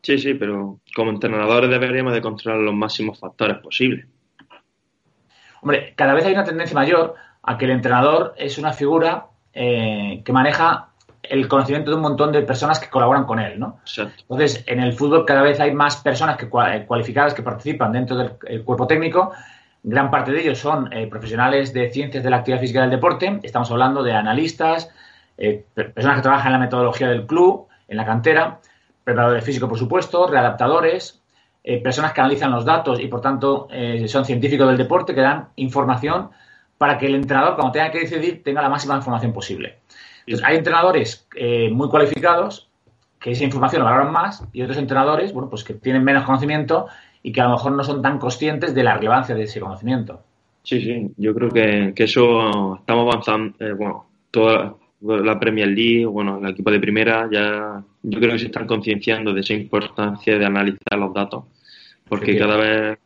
Sí, 0.00 0.16
sí, 0.16 0.32
pero 0.32 0.80
como 0.94 1.10
entrenadores 1.10 1.68
deberíamos 1.68 2.14
de 2.14 2.22
controlar 2.22 2.62
los 2.62 2.72
máximos 2.72 3.20
factores 3.20 3.58
posibles. 3.58 4.06
Hombre, 5.60 5.92
cada 5.96 6.14
vez 6.14 6.24
hay 6.24 6.32
una 6.32 6.44
tendencia 6.44 6.74
mayor 6.74 7.14
a 7.42 7.58
que 7.58 7.66
el 7.66 7.72
entrenador 7.72 8.32
es 8.38 8.56
una 8.56 8.72
figura 8.72 9.26
eh, 9.52 10.22
que 10.24 10.32
maneja 10.32 10.92
el 11.30 11.48
conocimiento 11.48 11.90
de 11.90 11.96
un 11.96 12.02
montón 12.02 12.32
de 12.32 12.42
personas 12.42 12.78
que 12.78 12.88
colaboran 12.88 13.24
con 13.24 13.38
él, 13.38 13.58
¿no? 13.58 13.80
Entonces, 13.96 14.64
en 14.66 14.80
el 14.80 14.92
fútbol 14.92 15.24
cada 15.24 15.42
vez 15.42 15.60
hay 15.60 15.72
más 15.72 15.96
personas 15.96 16.36
que, 16.36 16.46
eh, 16.46 16.84
cualificadas 16.86 17.34
que 17.34 17.42
participan 17.42 17.92
dentro 17.92 18.16
del 18.16 18.64
cuerpo 18.64 18.86
técnico. 18.86 19.32
Gran 19.82 20.10
parte 20.10 20.32
de 20.32 20.40
ellos 20.40 20.58
son 20.58 20.92
eh, 20.92 21.06
profesionales 21.06 21.72
de 21.72 21.90
ciencias 21.90 22.24
de 22.24 22.30
la 22.30 22.38
actividad 22.38 22.60
física 22.60 22.80
del 22.80 22.90
deporte. 22.90 23.40
Estamos 23.42 23.70
hablando 23.70 24.02
de 24.02 24.12
analistas, 24.12 24.90
eh, 25.38 25.64
personas 25.74 26.16
que 26.16 26.22
trabajan 26.22 26.48
en 26.48 26.52
la 26.52 26.58
metodología 26.58 27.08
del 27.08 27.26
club, 27.26 27.68
en 27.88 27.96
la 27.96 28.04
cantera, 28.04 28.58
preparadores 29.04 29.44
físicos, 29.44 29.68
por 29.68 29.78
supuesto, 29.78 30.26
readaptadores, 30.26 31.22
personas 31.82 32.12
que 32.12 32.20
analizan 32.20 32.52
los 32.52 32.64
datos 32.64 33.00
y, 33.00 33.08
por 33.08 33.20
tanto, 33.20 33.66
son 34.06 34.24
científicos 34.24 34.68
del 34.68 34.76
deporte 34.76 35.16
que 35.16 35.20
dan 35.20 35.48
información 35.56 36.30
para 36.78 36.98
que 36.98 37.06
el 37.06 37.14
entrenador, 37.14 37.56
cuando 37.56 37.72
tenga 37.72 37.90
que 37.90 38.00
decidir, 38.00 38.42
tenga 38.42 38.62
la 38.62 38.68
máxima 38.68 38.96
información 38.96 39.32
posible. 39.32 39.78
Entonces, 40.26 40.46
hay 40.46 40.56
entrenadores 40.56 41.26
eh, 41.36 41.70
muy 41.70 41.88
cualificados 41.88 42.68
que 43.20 43.30
esa 43.30 43.44
información 43.44 43.82
la 43.82 43.90
valoran 43.90 44.12
más 44.12 44.44
y 44.52 44.62
otros 44.62 44.78
entrenadores, 44.78 45.32
bueno, 45.32 45.48
pues 45.48 45.64
que 45.64 45.74
tienen 45.74 46.04
menos 46.04 46.24
conocimiento 46.24 46.86
y 47.22 47.32
que 47.32 47.40
a 47.40 47.44
lo 47.44 47.50
mejor 47.52 47.72
no 47.72 47.84
son 47.84 48.02
tan 48.02 48.18
conscientes 48.18 48.74
de 48.74 48.82
la 48.84 48.94
relevancia 48.94 49.34
de 49.34 49.44
ese 49.44 49.60
conocimiento. 49.60 50.20
Sí, 50.62 50.80
sí, 50.80 51.12
yo 51.16 51.34
creo 51.34 51.50
que, 51.50 51.92
eso 51.96 52.76
estamos 52.76 53.12
avanzando, 53.12 53.54
eh, 53.64 53.72
bueno, 53.72 54.06
toda 54.30 54.74
la 55.00 55.38
Premier 55.38 55.68
League, 55.68 56.06
bueno, 56.06 56.38
el 56.38 56.50
equipo 56.50 56.70
de 56.70 56.80
primera, 56.80 57.28
ya 57.30 57.82
yo 58.02 58.18
creo 58.18 58.32
que 58.32 58.38
se 58.38 58.46
están 58.46 58.66
concienciando 58.66 59.32
de 59.32 59.40
esa 59.40 59.54
importancia 59.54 60.38
de 60.38 60.44
analizar 60.44 60.98
los 60.98 61.14
datos, 61.14 61.44
porque 62.08 62.36
cada 62.36 62.56
vez 62.56 62.98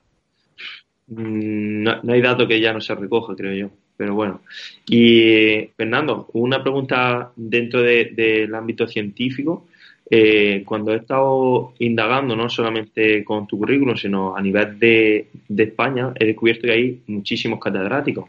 mm, 1.09 1.83
no, 1.83 2.13
hay 2.13 2.21
dato 2.21 2.47
que 2.47 2.61
ya 2.61 2.73
no 2.73 2.81
se 2.81 2.95
recoja, 2.95 3.35
creo 3.35 3.53
yo. 3.55 3.71
Pero 4.01 4.15
bueno. 4.15 4.41
Y 4.89 5.69
Fernando, 5.77 6.31
una 6.33 6.63
pregunta 6.63 7.33
dentro 7.37 7.83
del 7.83 8.55
ámbito 8.55 8.89
científico. 8.89 9.67
Eh, 10.09 10.63
cuando 10.65 10.95
he 10.95 10.97
estado 10.97 11.75
indagando, 11.81 12.35
no 12.35 12.49
solamente 12.49 13.23
con 13.23 13.47
tu 13.47 13.59
currículum, 13.59 13.95
sino 13.97 14.35
a 14.35 14.41
nivel 14.41 14.79
de, 14.79 15.29
España, 15.55 16.15
he 16.19 16.25
descubierto 16.25 16.63
que 16.63 16.73
hay 16.73 17.03
muchísimos 17.09 17.61
catedráticos. 17.61 18.25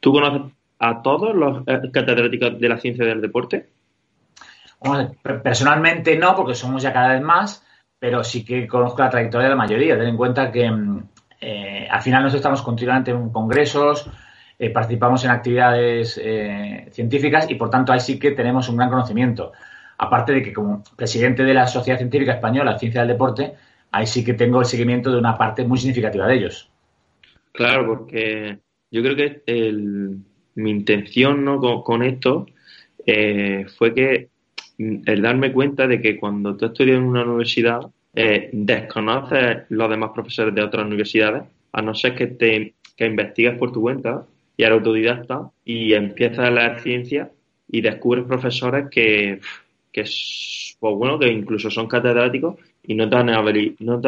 ¿Tú 0.00 0.12
conoces 0.14 0.50
a 0.78 1.02
todos 1.02 1.36
los 1.36 1.62
eh, 1.66 1.90
catedráticos 1.92 2.58
de 2.58 2.68
la 2.70 2.78
ciencia 2.78 3.04
del 3.04 3.20
deporte? 3.20 3.66
personalmente 5.42 6.16
no, 6.16 6.34
porque 6.34 6.54
somos 6.54 6.82
ya 6.82 6.90
cada 6.90 7.12
vez 7.12 7.22
más, 7.22 7.66
pero 7.98 8.24
sí 8.24 8.46
que 8.46 8.66
conozco 8.66 9.02
la 9.02 9.10
trayectoria 9.10 9.48
de 9.48 9.54
la 9.54 9.62
mayoría. 9.62 9.98
Ten 9.98 10.08
en 10.08 10.16
cuenta 10.16 10.50
que 10.50 10.70
mm, 10.70 11.02
eh, 11.38 11.86
al 11.90 12.00
final 12.00 12.22
nosotros 12.22 12.40
estamos 12.40 12.62
continuamente 12.62 13.10
en 13.10 13.28
congresos, 13.28 14.08
participamos 14.70 15.24
en 15.24 15.30
actividades 15.30 16.20
científicas 16.90 17.50
y 17.50 17.54
por 17.56 17.70
tanto 17.70 17.92
ahí 17.92 18.00
sí 18.00 18.18
que 18.18 18.32
tenemos 18.32 18.68
un 18.68 18.76
gran 18.76 18.90
conocimiento. 18.90 19.52
Aparte 19.98 20.32
de 20.32 20.42
que 20.42 20.52
como 20.52 20.82
presidente 20.96 21.44
de 21.44 21.54
la 21.54 21.66
Sociedad 21.66 21.98
Científica 21.98 22.32
Española 22.32 22.78
Ciencia 22.78 23.02
del 23.02 23.08
Deporte, 23.08 23.54
ahí 23.92 24.06
sí 24.06 24.24
que 24.24 24.34
tengo 24.34 24.60
el 24.60 24.66
seguimiento 24.66 25.12
de 25.12 25.18
una 25.18 25.38
parte 25.38 25.64
muy 25.64 25.78
significativa 25.78 26.26
de 26.26 26.34
ellos. 26.34 26.70
Claro, 27.52 27.86
porque 27.86 28.58
yo 28.90 29.02
creo 29.02 29.16
que 29.16 29.42
mi 30.54 30.70
intención 30.70 31.44
¿no? 31.44 31.60
con, 31.82 32.02
esto 32.02 32.46
eh, 33.06 33.66
fue 33.76 33.94
que 33.94 34.28
mm, 34.78 35.02
el 35.06 35.22
darme 35.22 35.52
cuenta 35.52 35.86
de 35.86 36.00
que 36.00 36.18
cuando 36.18 36.56
tú 36.56 36.66
estudias 36.66 36.96
en 36.96 37.04
una 37.04 37.24
universidad 37.24 37.80
eh, 38.14 38.50
desconoces 38.52 39.64
los 39.68 39.88
demás 39.88 40.10
profesores 40.14 40.54
de 40.54 40.62
otras 40.62 40.84
universidades, 40.84 41.44
a 41.72 41.80
no 41.80 41.94
ser 41.94 42.14
que 42.14 42.26
te 42.26 42.74
que 42.96 43.06
investigas 43.06 43.56
por 43.56 43.72
tu 43.72 43.80
cuenta 43.80 44.26
y 44.56 44.62
eres 44.62 44.78
autodidacta 44.78 45.50
y 45.64 45.94
empiezas 45.94 46.46
a 46.46 46.50
leer 46.50 46.80
ciencia 46.80 47.30
y 47.70 47.80
descubres 47.80 48.24
profesores 48.24 48.88
que 48.90 49.40
que 49.92 50.00
es, 50.00 50.76
pues 50.80 50.96
bueno, 50.96 51.18
que 51.18 51.28
incluso 51.28 51.70
son 51.70 51.86
catedráticos 51.86 52.56
y 52.82 52.94
no 52.94 53.08
te, 53.08 53.16
han, 53.16 53.26
no 53.26 54.00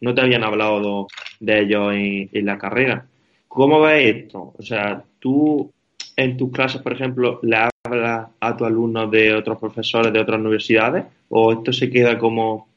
no 0.00 0.14
te 0.14 0.20
habían 0.20 0.44
hablado 0.44 1.06
de 1.40 1.60
ellos 1.60 1.92
en, 1.92 2.46
la 2.46 2.56
carrera. 2.56 3.04
¿Cómo 3.48 3.80
ves 3.80 4.16
esto? 4.16 4.54
O 4.56 4.62
sea, 4.62 5.02
tú 5.18 5.70
en 6.16 6.36
tus 6.36 6.50
clases, 6.52 6.80
por 6.80 6.92
ejemplo, 6.92 7.40
le 7.42 7.68
hablas 7.84 8.28
a 8.38 8.56
tus 8.56 8.66
alumnos 8.66 9.10
de 9.10 9.34
otros 9.34 9.58
profesores 9.58 10.12
de 10.12 10.20
otras 10.20 10.40
universidades 10.40 11.04
o 11.28 11.52
esto 11.52 11.72
se 11.72 11.90
queda 11.90 12.18
como... 12.18 12.68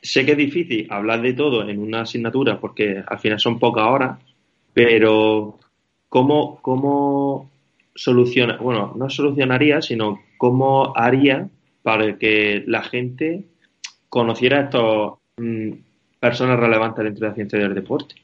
Sé 0.00 0.24
que 0.26 0.32
es 0.32 0.38
difícil 0.38 0.86
hablar 0.90 1.22
de 1.22 1.32
todo 1.32 1.66
en 1.68 1.78
una 1.78 2.02
asignatura 2.02 2.60
porque 2.60 3.02
al 3.06 3.18
final 3.18 3.40
son 3.40 3.58
pocas 3.58 3.86
horas, 3.86 4.18
pero 4.74 5.58
¿cómo, 6.14 6.60
cómo 6.62 7.50
soluciona, 7.96 8.56
bueno, 8.58 8.92
no 8.94 9.10
solucionaría, 9.10 9.82
sino 9.82 10.20
cómo 10.38 10.96
haría 10.96 11.48
para 11.82 12.16
que 12.18 12.62
la 12.68 12.84
gente 12.84 13.46
conociera 14.10 14.58
a 14.58 14.62
estas 14.62 14.84
mm, 15.38 15.72
personas 16.20 16.60
relevantes 16.60 17.02
dentro 17.02 17.22
de 17.24 17.28
la 17.30 17.34
ciencia 17.34 17.58
del 17.58 17.74
deporte? 17.74 18.14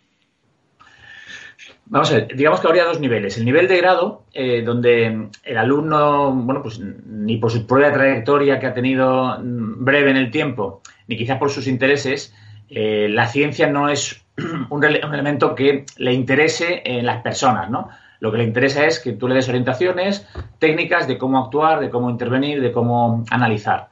Vamos 1.86 2.12
a 2.12 2.18
ver, 2.18 2.36
digamos 2.36 2.60
que 2.60 2.68
habría 2.68 2.84
dos 2.84 3.00
niveles. 3.00 3.36
El 3.36 3.44
nivel 3.44 3.66
de 3.66 3.78
grado, 3.78 4.22
eh, 4.34 4.62
donde 4.62 5.28
el 5.42 5.58
alumno, 5.58 6.30
bueno, 6.32 6.62
pues 6.62 6.78
ni 6.78 7.38
por 7.38 7.50
su 7.50 7.66
propia 7.66 7.92
trayectoria 7.92 8.60
que 8.60 8.66
ha 8.66 8.74
tenido 8.74 9.36
mm, 9.40 9.84
breve 9.84 10.12
en 10.12 10.16
el 10.16 10.30
tiempo, 10.30 10.80
ni 11.08 11.16
quizás 11.16 11.38
por 11.38 11.50
sus 11.50 11.66
intereses, 11.66 12.32
eh, 12.68 13.08
la 13.10 13.26
ciencia 13.26 13.68
no 13.68 13.88
es 13.88 14.24
un, 14.70 14.84
elemento 14.84 15.54
que 15.54 15.84
le 15.96 16.12
interese 16.12 16.82
en 16.84 17.06
las 17.06 17.22
personas, 17.22 17.70
¿no? 17.70 17.88
Lo 18.20 18.30
que 18.30 18.38
le 18.38 18.44
interesa 18.44 18.84
es 18.84 19.00
que 19.00 19.12
tú 19.12 19.28
le 19.28 19.34
des 19.34 19.48
orientaciones 19.48 20.26
técnicas 20.58 21.08
de 21.08 21.16
cómo 21.16 21.38
actuar, 21.38 21.80
de 21.80 21.88
cómo 21.88 22.10
intervenir, 22.10 22.60
de 22.60 22.70
cómo 22.70 23.24
analizar. 23.30 23.88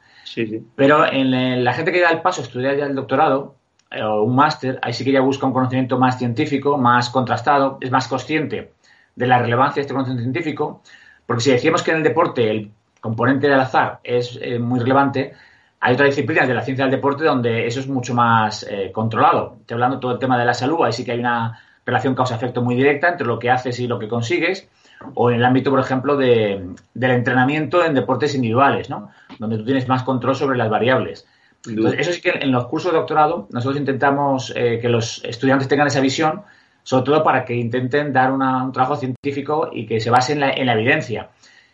Pero 0.76 1.10
en 1.10 1.64
la 1.64 1.72
gente 1.72 1.90
que 1.90 2.00
da 2.00 2.10
el 2.10 2.20
paso 2.20 2.42
a 2.42 2.44
estudiar 2.44 2.76
ya 2.76 2.84
el 2.84 2.94
doctorado 2.94 3.56
eh, 3.90 4.02
o 4.02 4.22
un 4.22 4.36
máster, 4.36 4.78
ahí 4.82 4.92
sí 4.92 5.04
que 5.04 5.12
ya 5.12 5.20
busca 5.20 5.46
un 5.46 5.54
conocimiento 5.54 5.98
más 5.98 6.18
científico, 6.18 6.76
más 6.76 7.08
contrastado, 7.08 7.78
es 7.80 7.90
más 7.90 8.06
consciente 8.06 8.72
de 9.16 9.26
la 9.26 9.38
relevancia 9.38 9.76
de 9.76 9.80
este 9.82 9.94
conocimiento 9.94 10.22
científico, 10.22 10.82
porque 11.26 11.42
si 11.42 11.50
decimos 11.50 11.82
que 11.82 11.92
en 11.92 11.98
el 11.98 12.02
deporte 12.02 12.50
el 12.50 12.70
componente 13.00 13.48
del 13.48 13.60
azar 13.60 14.00
es 14.04 14.38
eh, 14.42 14.58
muy 14.58 14.78
relevante, 14.78 15.32
hay 15.80 15.94
otras 15.94 16.11
disciplinas 16.11 16.49
de 16.49 16.54
la 16.54 16.62
ciencia 16.62 16.85
del 16.85 16.92
deporte 16.92 17.25
donde 17.25 17.66
eso 17.66 17.80
es 17.80 17.87
mucho 17.87 18.14
más 18.14 18.66
eh, 18.68 18.90
controlado. 18.92 19.58
Estoy 19.61 19.75
hablando 19.75 20.00
todo 20.00 20.12
el 20.12 20.18
tema 20.18 20.38
de 20.38 20.44
la 20.44 20.54
salud, 20.54 20.85
ahí 20.85 20.92
sí 20.92 21.04
que 21.04 21.12
hay 21.12 21.20
una 21.20 21.61
relación 21.87 22.14
causa-efecto 22.14 22.62
muy 22.62 22.75
directa 22.75 23.08
entre 23.08 23.26
lo 23.26 23.38
que 23.38 23.50
haces 23.50 23.78
y 23.80 23.87
lo 23.87 23.99
que 23.99 24.08
consigues, 24.08 24.68
o 25.14 25.30
en 25.30 25.37
el 25.37 25.44
ámbito, 25.44 25.70
por 25.70 25.80
ejemplo, 25.80 26.16
de, 26.16 26.75
del 26.92 27.11
entrenamiento 27.12 27.85
en 27.85 27.94
deportes 27.94 28.35
individuales, 28.35 28.90
¿no? 28.90 29.11
donde 29.38 29.56
tú 29.56 29.64
tienes 29.64 29.88
más 29.88 30.02
control 30.02 30.35
sobre 30.35 30.58
las 30.58 30.68
variables. 30.68 31.26
eso 31.64 32.12
sí 32.12 32.20
que 32.20 32.30
en 32.30 32.52
los 32.52 32.66
cursos 32.66 32.92
de 32.92 32.99
doctorado 32.99 33.47
nosotros 33.50 33.78
intentamos 33.78 34.52
eh, 34.56 34.78
que 34.82 34.88
los 34.88 35.25
estudiantes 35.25 35.68
tengan 35.68 35.87
esa 35.87 36.00
visión, 36.00 36.42
sobre 36.82 37.04
todo 37.04 37.23
para 37.23 37.44
que 37.44 37.54
intenten 37.54 38.12
dar 38.12 38.32
un 38.32 38.73
trabajo 38.73 38.97
científico 38.97 39.70
y 39.73 39.87
que 39.87 40.00
se 40.00 40.11
base 40.11 40.32
en 40.32 40.40
la, 40.40 40.50
en 40.50 40.66
la 40.66 40.73
evidencia, 40.73 41.30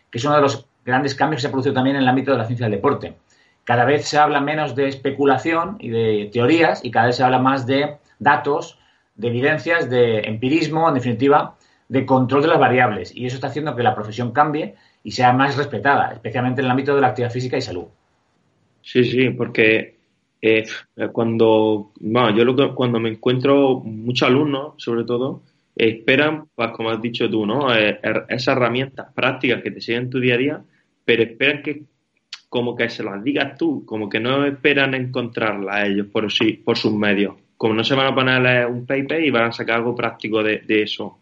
que 0.09 0.17
es 0.17 0.25
uno 0.25 0.35
de 0.35 0.41
los 0.41 0.65
grandes 0.85 1.15
cambios 1.15 1.39
que 1.39 1.41
se 1.41 1.47
ha 1.47 1.51
producido 1.51 1.73
también 1.73 1.95
en 1.95 2.03
el 2.03 2.07
ámbito 2.07 2.31
de 2.31 2.37
la 2.37 2.45
ciencia 2.45 2.67
del 2.67 2.75
deporte. 2.75 3.15
Cada 3.65 3.83
vez 3.83 4.05
se 4.05 4.17
habla 4.17 4.39
menos 4.39 4.75
de 4.75 4.87
especulación 4.87 5.77
y 5.79 5.89
de 5.89 6.29
teorías 6.31 6.85
y 6.85 6.91
cada 6.91 7.07
vez 7.07 7.17
se 7.17 7.23
habla 7.23 7.39
más 7.39 7.65
de 7.65 7.97
datos, 8.19 8.79
de 9.15 9.27
evidencias, 9.27 9.89
de 9.89 10.19
empirismo, 10.19 10.87
en 10.87 10.93
definitiva, 10.93 11.57
de 11.89 12.05
control 12.05 12.43
de 12.43 12.47
las 12.47 12.59
variables. 12.59 13.15
Y 13.15 13.25
eso 13.25 13.35
está 13.35 13.47
haciendo 13.47 13.75
que 13.75 13.83
la 13.83 13.95
profesión 13.95 14.31
cambie 14.31 14.75
y 15.03 15.11
sea 15.11 15.33
más 15.33 15.57
respetada, 15.57 16.13
especialmente 16.13 16.61
en 16.61 16.65
el 16.65 16.71
ámbito 16.71 16.95
de 16.95 17.01
la 17.01 17.07
actividad 17.07 17.31
física 17.31 17.57
y 17.57 17.61
salud. 17.61 17.85
Sí, 18.81 19.03
sí, 19.03 19.31
porque 19.31 19.95
eh, 20.41 20.65
cuando, 21.11 21.91
bueno, 21.99 22.37
yo 22.37 22.75
cuando 22.75 22.99
me 22.99 23.09
encuentro 23.09 23.81
muchos 23.83 24.27
alumnos, 24.27 24.75
sobre 24.77 25.03
todo, 25.03 25.41
esperan, 25.75 26.47
pues 26.53 26.71
como 26.71 26.91
has 26.91 27.01
dicho 27.01 27.27
tú, 27.27 27.47
¿no? 27.47 27.75
Eh, 27.75 27.99
er, 28.01 28.25
esas 28.29 28.55
herramientas 28.55 29.11
prácticas 29.13 29.63
que 29.63 29.71
te 29.71 29.81
siguen 29.81 30.03
en 30.03 30.09
tu 30.11 30.19
día 30.19 30.35
a 30.35 30.37
día, 30.37 30.63
pero 31.03 31.23
esperan 31.23 31.63
que 31.63 31.83
como 32.55 32.75
que 32.75 32.89
se 32.89 33.03
las 33.03 33.21
digas 33.21 33.57
tú, 33.57 33.85
como 33.85 34.07
que 34.07 34.19
no 34.19 34.45
esperan 34.45 34.93
encontrarlas 34.93 35.89
ellos 35.89 36.07
por 36.07 36.31
sí, 36.31 36.53
por 36.53 36.77
sus 36.77 36.93
medios 36.93 37.33
como 37.57 37.73
no 37.73 37.83
se 37.83 37.95
van 37.95 38.07
a 38.07 38.15
poner 38.15 38.67
un 38.67 38.85
paper 38.85 39.23
y 39.23 39.31
van 39.31 39.45
a 39.45 39.51
sacar 39.51 39.77
algo 39.77 39.95
práctico 39.95 40.43
de, 40.43 40.63
eso. 40.67 41.19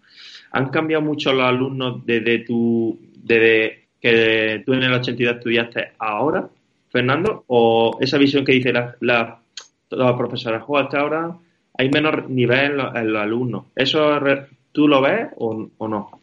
¿Han 0.52 0.70
cambiado 0.70 1.04
mucho 1.04 1.34
los 1.34 1.46
alumnos 1.46 2.06
desde 2.06 2.40
tu, 2.40 2.98
desde 3.16 3.88
que 4.02 4.64
tú 4.66 4.74
en 4.74 4.84
el 4.84 4.94
82 4.94 5.36
estudiaste 5.36 5.92
ahora, 6.00 6.48
Fernando? 6.90 7.44
¿O 7.48 7.98
esa 8.00 8.18
visión 8.18 8.44
que 8.44 8.54
dice 8.54 8.74
la, 8.74 8.96
la, 9.02 9.40
los 9.90 10.46
hasta 10.46 11.00
ahora 11.00 11.36
hay 11.78 11.90
menos 11.90 12.30
nivel 12.30 12.80
en 12.96 13.14
los, 13.14 13.22
alumnos? 13.22 13.66
¿Eso 13.76 14.20
tú 14.72 14.88
lo 14.88 15.02
ves 15.02 15.30
o, 15.38 15.88
no? 15.88 16.20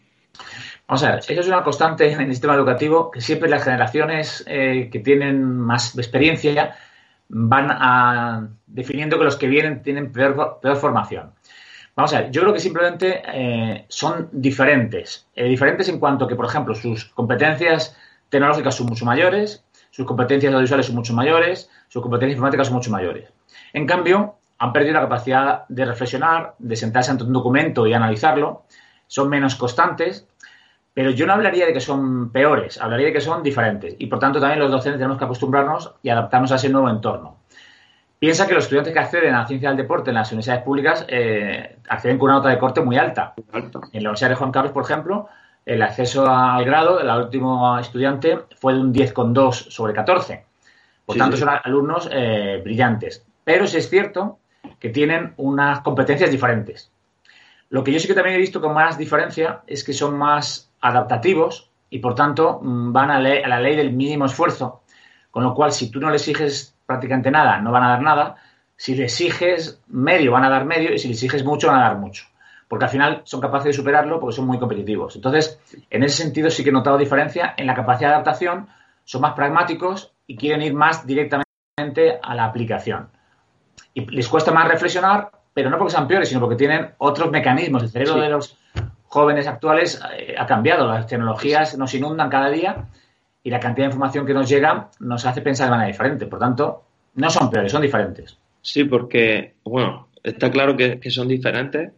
Vamos 0.90 1.04
a 1.04 1.10
ver, 1.12 1.18
eso 1.20 1.40
es 1.40 1.46
una 1.46 1.62
constante 1.62 2.10
en 2.10 2.20
el 2.20 2.32
sistema 2.32 2.56
educativo, 2.56 3.12
que 3.12 3.20
siempre 3.20 3.48
las 3.48 3.62
generaciones 3.62 4.42
eh, 4.48 4.88
que 4.90 4.98
tienen 4.98 5.56
más 5.56 5.96
experiencia 5.96 6.76
van 7.28 8.58
definiendo 8.66 9.16
que 9.16 9.22
los 9.22 9.36
que 9.36 9.46
vienen 9.46 9.82
tienen 9.84 10.10
peor, 10.10 10.58
formación. 10.80 11.30
Vamos 11.94 12.12
a 12.12 12.22
ver, 12.22 12.32
yo 12.32 12.40
creo 12.40 12.52
que 12.52 12.58
simplemente 12.58 13.22
eh, 13.24 13.84
son 13.86 14.30
diferentes. 14.32 15.28
Eh, 15.36 15.44
diferentes 15.44 15.88
en 15.88 16.00
cuanto 16.00 16.26
que, 16.26 16.34
por 16.34 16.46
ejemplo, 16.46 16.74
sus 16.74 17.04
competencias 17.04 17.96
tecnológicas 18.28 18.74
son 18.74 18.88
mucho 18.88 19.04
mayores, 19.04 19.64
sus 19.92 20.04
competencias 20.04 20.52
audiovisuales 20.52 20.86
son 20.86 20.96
mucho 20.96 21.14
mayores, 21.14 21.70
sus 21.86 22.02
competencias 22.02 22.34
informáticas 22.34 22.66
son 22.66 22.74
mucho 22.74 22.90
mayores. 22.90 23.28
En 23.74 23.86
cambio, 23.86 24.38
han 24.58 24.72
perdido 24.72 24.94
la 24.94 25.02
capacidad 25.02 25.68
de 25.68 25.84
reflexionar, 25.84 26.56
de 26.58 26.74
sentarse 26.74 27.12
ante 27.12 27.22
un 27.22 27.32
documento 27.32 27.86
y 27.86 27.92
analizarlo, 27.92 28.64
son 29.06 29.28
menos 29.28 29.54
constantes 29.54 30.26
pero 30.92 31.10
yo 31.10 31.26
no 31.26 31.32
hablaría 31.34 31.66
de 31.66 31.72
que 31.72 31.80
son 31.80 32.30
peores, 32.30 32.80
hablaría 32.80 33.06
de 33.06 33.12
que 33.12 33.20
son 33.20 33.42
diferentes. 33.42 33.94
Y 33.98 34.06
por 34.06 34.18
tanto 34.18 34.40
también 34.40 34.58
los 34.58 34.70
docentes 34.70 34.98
tenemos 34.98 35.18
que 35.18 35.24
acostumbrarnos 35.24 35.94
y 36.02 36.08
adaptarnos 36.08 36.52
a 36.52 36.56
ese 36.56 36.68
nuevo 36.68 36.90
entorno. 36.90 37.36
Piensa 38.18 38.46
que 38.46 38.52
los 38.52 38.64
estudiantes 38.64 38.92
que 38.92 38.98
acceden 38.98 39.34
a 39.34 39.40
la 39.40 39.46
ciencia 39.46 39.70
del 39.70 39.78
deporte 39.78 40.10
en 40.10 40.16
las 40.16 40.30
universidades 40.30 40.62
públicas 40.62 41.06
eh, 41.08 41.78
acceden 41.88 42.18
con 42.18 42.26
una 42.26 42.34
nota 42.34 42.50
de 42.50 42.58
corte 42.58 42.82
muy 42.82 42.98
alta. 42.98 43.34
Alto. 43.52 43.80
En 43.92 44.02
la 44.02 44.10
Universidad 44.10 44.30
de 44.30 44.34
Juan 44.36 44.52
Carlos, 44.52 44.72
por 44.72 44.84
ejemplo, 44.84 45.28
el 45.64 45.80
acceso 45.80 46.28
al 46.28 46.64
grado 46.64 46.98
del 46.98 47.08
último 47.08 47.78
estudiante 47.78 48.40
fue 48.56 48.74
de 48.74 48.80
un 48.80 48.92
10,2 48.92 49.52
sobre 49.70 49.94
14. 49.94 50.44
Por 51.06 51.14
Sí, 51.14 51.18
tanto, 51.18 51.36
sí. 51.36 51.42
son 51.42 51.54
alumnos 51.64 52.10
eh, 52.12 52.60
brillantes. 52.62 53.24
Pero 53.42 53.66
sí 53.66 53.78
es 53.78 53.88
cierto 53.88 54.38
que 54.78 54.90
tienen 54.90 55.32
unas 55.38 55.80
competencias 55.80 56.30
diferentes. 56.30 56.89
Lo 57.70 57.84
que 57.84 57.92
yo 57.92 58.00
sí 58.00 58.08
que 58.08 58.14
también 58.14 58.36
he 58.36 58.40
visto 58.40 58.60
con 58.60 58.74
más 58.74 58.98
diferencia 58.98 59.62
es 59.66 59.84
que 59.84 59.92
son 59.92 60.18
más 60.18 60.70
adaptativos 60.80 61.70
y, 61.88 62.00
por 62.00 62.14
tanto, 62.14 62.60
mm, 62.60 62.92
van 62.92 63.10
a, 63.10 63.20
la 63.20 63.60
ley 63.60 63.76
del 63.76 63.92
mínimo 63.92 64.26
esfuerzo. 64.26 64.82
Con 65.30 65.44
lo 65.44 65.54
cual, 65.54 65.72
si 65.72 65.90
tú 65.90 66.00
no 66.00 66.10
le 66.10 66.16
exiges 66.16 66.76
prácticamente 66.84 67.30
nada, 67.30 67.60
no 67.60 67.70
van 67.70 67.84
a 67.84 67.90
dar 67.90 68.02
nada. 68.02 68.36
Si 68.76 68.96
le 68.96 69.04
exiges 69.04 69.80
medio, 69.86 70.32
van 70.32 70.44
a 70.44 70.50
dar 70.50 70.64
medio. 70.64 70.92
Y 70.92 70.98
si 70.98 71.06
le 71.06 71.14
exiges 71.14 71.44
mucho, 71.44 71.68
van 71.68 71.78
a 71.78 71.88
dar 71.88 71.96
mucho. 71.96 72.26
Porque 72.66 72.86
al 72.86 72.90
final 72.90 73.22
son 73.24 73.40
capaces 73.40 73.66
de 73.66 73.72
superarlo 73.72 74.18
porque 74.18 74.36
son 74.36 74.46
muy 74.46 74.58
competitivos. 74.58 75.14
Entonces, 75.14 75.60
en 75.90 76.02
ese 76.02 76.22
sentido 76.22 76.50
sí 76.50 76.64
que 76.64 76.70
he 76.70 76.72
notado 76.72 76.98
diferencia. 76.98 77.54
En 77.56 77.66
la 77.66 77.74
capacidad 77.74 78.10
de 78.10 78.14
adaptación 78.14 78.68
son 79.04 79.22
más 79.22 79.34
pragmáticos 79.34 80.12
y 80.26 80.36
quieren 80.36 80.62
ir 80.62 80.74
más 80.74 81.06
directamente 81.06 82.18
a 82.20 82.34
la 82.34 82.44
aplicación. 82.44 83.10
Y 83.94 84.06
les 84.06 84.28
cuesta 84.28 84.52
más 84.52 84.68
reflexionar, 84.68 85.30
pero 85.60 85.70
no 85.70 85.78
porque 85.78 85.92
sean 85.92 86.06
peores, 86.08 86.28
sino 86.28 86.40
porque 86.40 86.56
tienen 86.56 86.90
otros 86.98 87.30
mecanismos. 87.30 87.82
El 87.82 87.88
cerebro 87.90 88.14
Sí. 88.14 88.20
de 88.20 88.28
los 88.28 88.56
jóvenes 89.04 89.46
actuales 89.46 90.00
eh, 90.18 90.34
ha 90.38 90.46
cambiado. 90.46 90.86
Las 90.86 91.06
tecnologías 91.06 91.76
nos 91.78 91.94
inundan 91.94 92.28
cada 92.28 92.50
día 92.50 92.86
y 93.42 93.50
la 93.50 93.58
cantidad 93.60 93.86
de 93.86 93.90
información 93.92 94.26
que 94.26 94.34
nos 94.34 94.48
llega 94.48 94.90
nos 95.00 95.24
hace 95.26 95.40
pensar 95.42 95.66
de 95.66 95.70
manera 95.72 95.88
diferente. 95.88 96.26
Por 96.26 96.38
tanto, 96.38 96.82
no 97.14 97.30
son 97.30 97.50
peores, 97.50 97.72
son 97.72 97.82
diferentes. 97.82 98.36
Sí, 98.62 98.84
porque, 98.84 99.54
bueno, 99.64 100.08
está 100.22 100.50
claro 100.50 100.76
que, 100.76 101.00
que 101.00 101.10
son 101.10 101.26
diferentes 101.28 101.90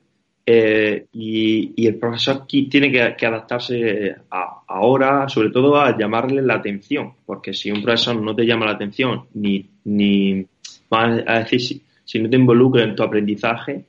eh, 0.46 1.06
y, 1.12 1.72
y 1.76 1.86
el 1.86 1.96
profesor 1.96 2.46
qui- 2.46 2.68
tiene 2.70 2.90
que, 2.90 3.14
que 3.16 3.26
adaptarse 3.26 4.16
a- 4.30 4.62
ahora, 4.66 5.28
sobre 5.28 5.50
todo, 5.50 5.80
a 5.80 5.96
llamarle 5.96 6.42
la 6.42 6.54
atención, 6.54 7.12
porque 7.26 7.52
si 7.54 7.70
un 7.70 7.82
profesor 7.82 8.16
no 8.20 8.34
te 8.34 8.44
llama 8.44 8.66
la 8.66 8.72
atención, 8.72 9.26
ni, 9.34 9.68
ni 9.84 10.44
vamos 10.90 11.20
a 11.26 11.38
decir, 11.40 11.82
si, 12.04 12.18
no 12.18 12.28
te 12.28 12.36
involucra 12.36 12.84
en 12.84 12.94
tu 12.94 13.02
aprendizaje, 13.02 13.84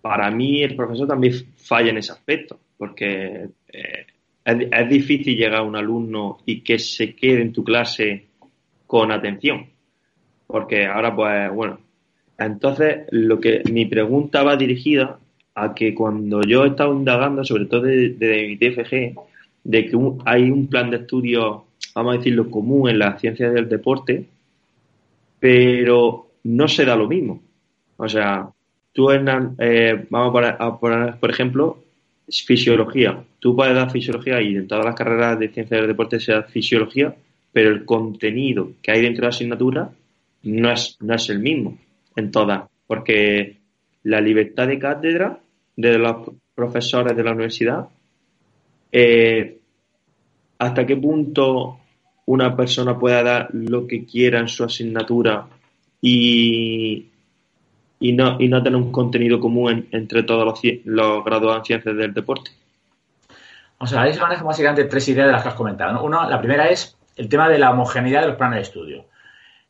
para 0.00 0.30
mí 0.30 0.62
el 0.62 0.76
profesor 0.76 1.08
también 1.08 1.34
falla 1.56 1.90
en 1.90 1.98
ese 1.98 2.12
aspecto, 2.12 2.58
porque 2.76 3.48
eh, 3.68 4.06
es, 4.44 4.68
es 4.70 4.88
difícil 4.88 5.36
llegar 5.36 5.56
a 5.56 5.62
un 5.62 5.76
alumno 5.76 6.38
y 6.46 6.60
que 6.60 6.78
se 6.78 7.14
quede 7.14 7.42
en 7.42 7.52
tu 7.52 7.64
clase 7.64 8.26
con 8.86 9.12
atención. 9.12 9.66
Porque 10.46 10.86
ahora, 10.86 11.14
pues, 11.14 11.52
bueno. 11.52 11.78
Entonces, 12.38 13.06
lo 13.10 13.38
que 13.38 13.62
mi 13.70 13.86
pregunta 13.86 14.42
va 14.42 14.56
dirigida 14.56 15.18
a 15.54 15.74
que 15.74 15.94
cuando 15.94 16.40
yo 16.42 16.64
he 16.64 16.68
estado 16.68 16.94
indagando, 16.94 17.44
sobre 17.44 17.66
todo 17.66 17.82
de, 17.82 18.10
de 18.10 18.46
mi 18.46 18.56
TFG, 18.56 19.14
de 19.64 19.86
que 19.86 19.98
hay 20.24 20.50
un 20.50 20.68
plan 20.68 20.90
de 20.90 20.98
estudio, 20.98 21.64
vamos 21.94 22.14
a 22.14 22.18
decirlo, 22.18 22.50
común 22.50 22.88
en 22.88 22.98
las 23.00 23.20
ciencias 23.20 23.52
del 23.52 23.68
deporte, 23.68 24.24
pero 25.40 26.27
no 26.48 26.66
se 26.66 26.86
da 26.86 26.96
lo 26.96 27.06
mismo. 27.06 27.42
O 27.98 28.08
sea, 28.08 28.48
tú, 28.92 29.10
Hernán, 29.10 29.54
eh, 29.58 30.06
vamos 30.08 30.34
a 30.58 30.78
poner, 30.78 31.16
por 31.18 31.30
ejemplo, 31.30 31.84
fisiología. 32.26 33.22
Tú 33.38 33.54
puedes 33.54 33.74
dar 33.74 33.90
fisiología 33.90 34.40
y 34.40 34.56
en 34.56 34.66
todas 34.66 34.84
las 34.86 34.94
carreras 34.94 35.38
de 35.38 35.50
ciencias 35.50 35.80
del 35.80 35.88
deporte 35.88 36.18
se 36.18 36.32
da 36.32 36.42
fisiología, 36.44 37.14
pero 37.52 37.70
el 37.70 37.84
contenido 37.84 38.72
que 38.80 38.92
hay 38.92 39.02
dentro 39.02 39.22
de 39.22 39.26
la 39.26 39.28
asignatura 39.28 39.90
no 40.44 40.72
es, 40.72 40.96
no 41.00 41.14
es 41.14 41.28
el 41.28 41.40
mismo 41.40 41.76
en 42.16 42.30
todas, 42.30 42.62
porque 42.86 43.58
la 44.04 44.20
libertad 44.20 44.68
de 44.68 44.78
cátedra 44.78 45.38
de 45.76 45.98
los 45.98 46.30
profesores 46.54 47.14
de 47.14 47.24
la 47.24 47.32
universidad, 47.32 47.88
eh, 48.90 49.58
hasta 50.58 50.86
qué 50.86 50.96
punto 50.96 51.78
una 52.24 52.56
persona 52.56 52.98
pueda 52.98 53.22
dar 53.22 53.48
lo 53.52 53.86
que 53.86 54.06
quiera 54.06 54.40
en 54.40 54.48
su 54.48 54.64
asignatura 54.64 55.46
y, 56.00 57.10
no, 58.00 58.36
y 58.40 58.48
no 58.48 58.62
tener 58.62 58.76
un 58.76 58.92
contenido 58.92 59.40
común 59.40 59.72
en- 59.72 59.88
entre 59.92 60.22
todos 60.22 60.44
los, 60.44 60.60
los 60.84 61.24
graduados 61.24 61.58
en 61.60 61.64
ciencias 61.64 61.96
del 61.96 62.14
deporte. 62.14 62.50
O 63.78 63.86
sea, 63.86 64.02
ahí 64.02 64.12
se 64.14 64.20
manejan 64.20 64.46
básicamente 64.46 64.84
tres 64.84 65.08
ideas 65.08 65.26
de 65.26 65.32
las 65.32 65.42
que 65.42 65.48
has 65.50 65.54
comentado. 65.54 66.08
¿no? 66.08 66.28
La 66.28 66.38
primera 66.38 66.68
es 66.68 66.96
el 67.16 67.28
tema 67.28 67.48
de 67.48 67.58
la 67.58 67.70
homogeneidad 67.70 68.22
de 68.22 68.28
los 68.28 68.36
planes 68.36 68.56
de 68.56 68.62
estudio. 68.62 69.04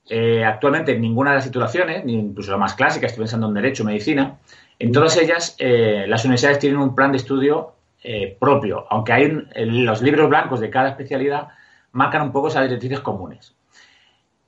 Eh, 0.09 0.43
actualmente 0.45 0.93
en 0.93 1.03
ninguna 1.03 1.31
de 1.31 1.37
las 1.37 1.45
titulaciones, 1.45 2.05
ni 2.05 2.15
incluso 2.15 2.51
la 2.51 2.57
más 2.57 2.75
clásica, 2.75 3.07
estoy 3.07 3.23
pensando 3.23 3.49
en 3.49 3.55
Derecho, 3.55 3.85
Medicina, 3.85 4.39
en 4.79 4.93
todas 4.93 5.17
ellas 5.19 5.55
eh, 5.59 6.07
las 6.09 6.25
universidades 6.25 6.59
tienen 6.59 6.79
un 6.79 6.95
plan 6.95 7.11
de 7.13 7.19
estudio 7.19 7.75
eh, 8.03 8.35
propio, 8.41 8.87
aunque 8.91 9.13
hay 9.13 9.25
en 9.55 9.85
los 9.85 10.01
libros 10.01 10.29
blancos 10.31 10.61
de 10.61 10.71
cada 10.71 10.91
especialidad 10.91 11.49
marcan 11.93 12.23
un 12.23 12.33
poco 12.33 12.49
esas 12.49 12.63
directrices 12.63 13.01
comunes. 13.01 13.55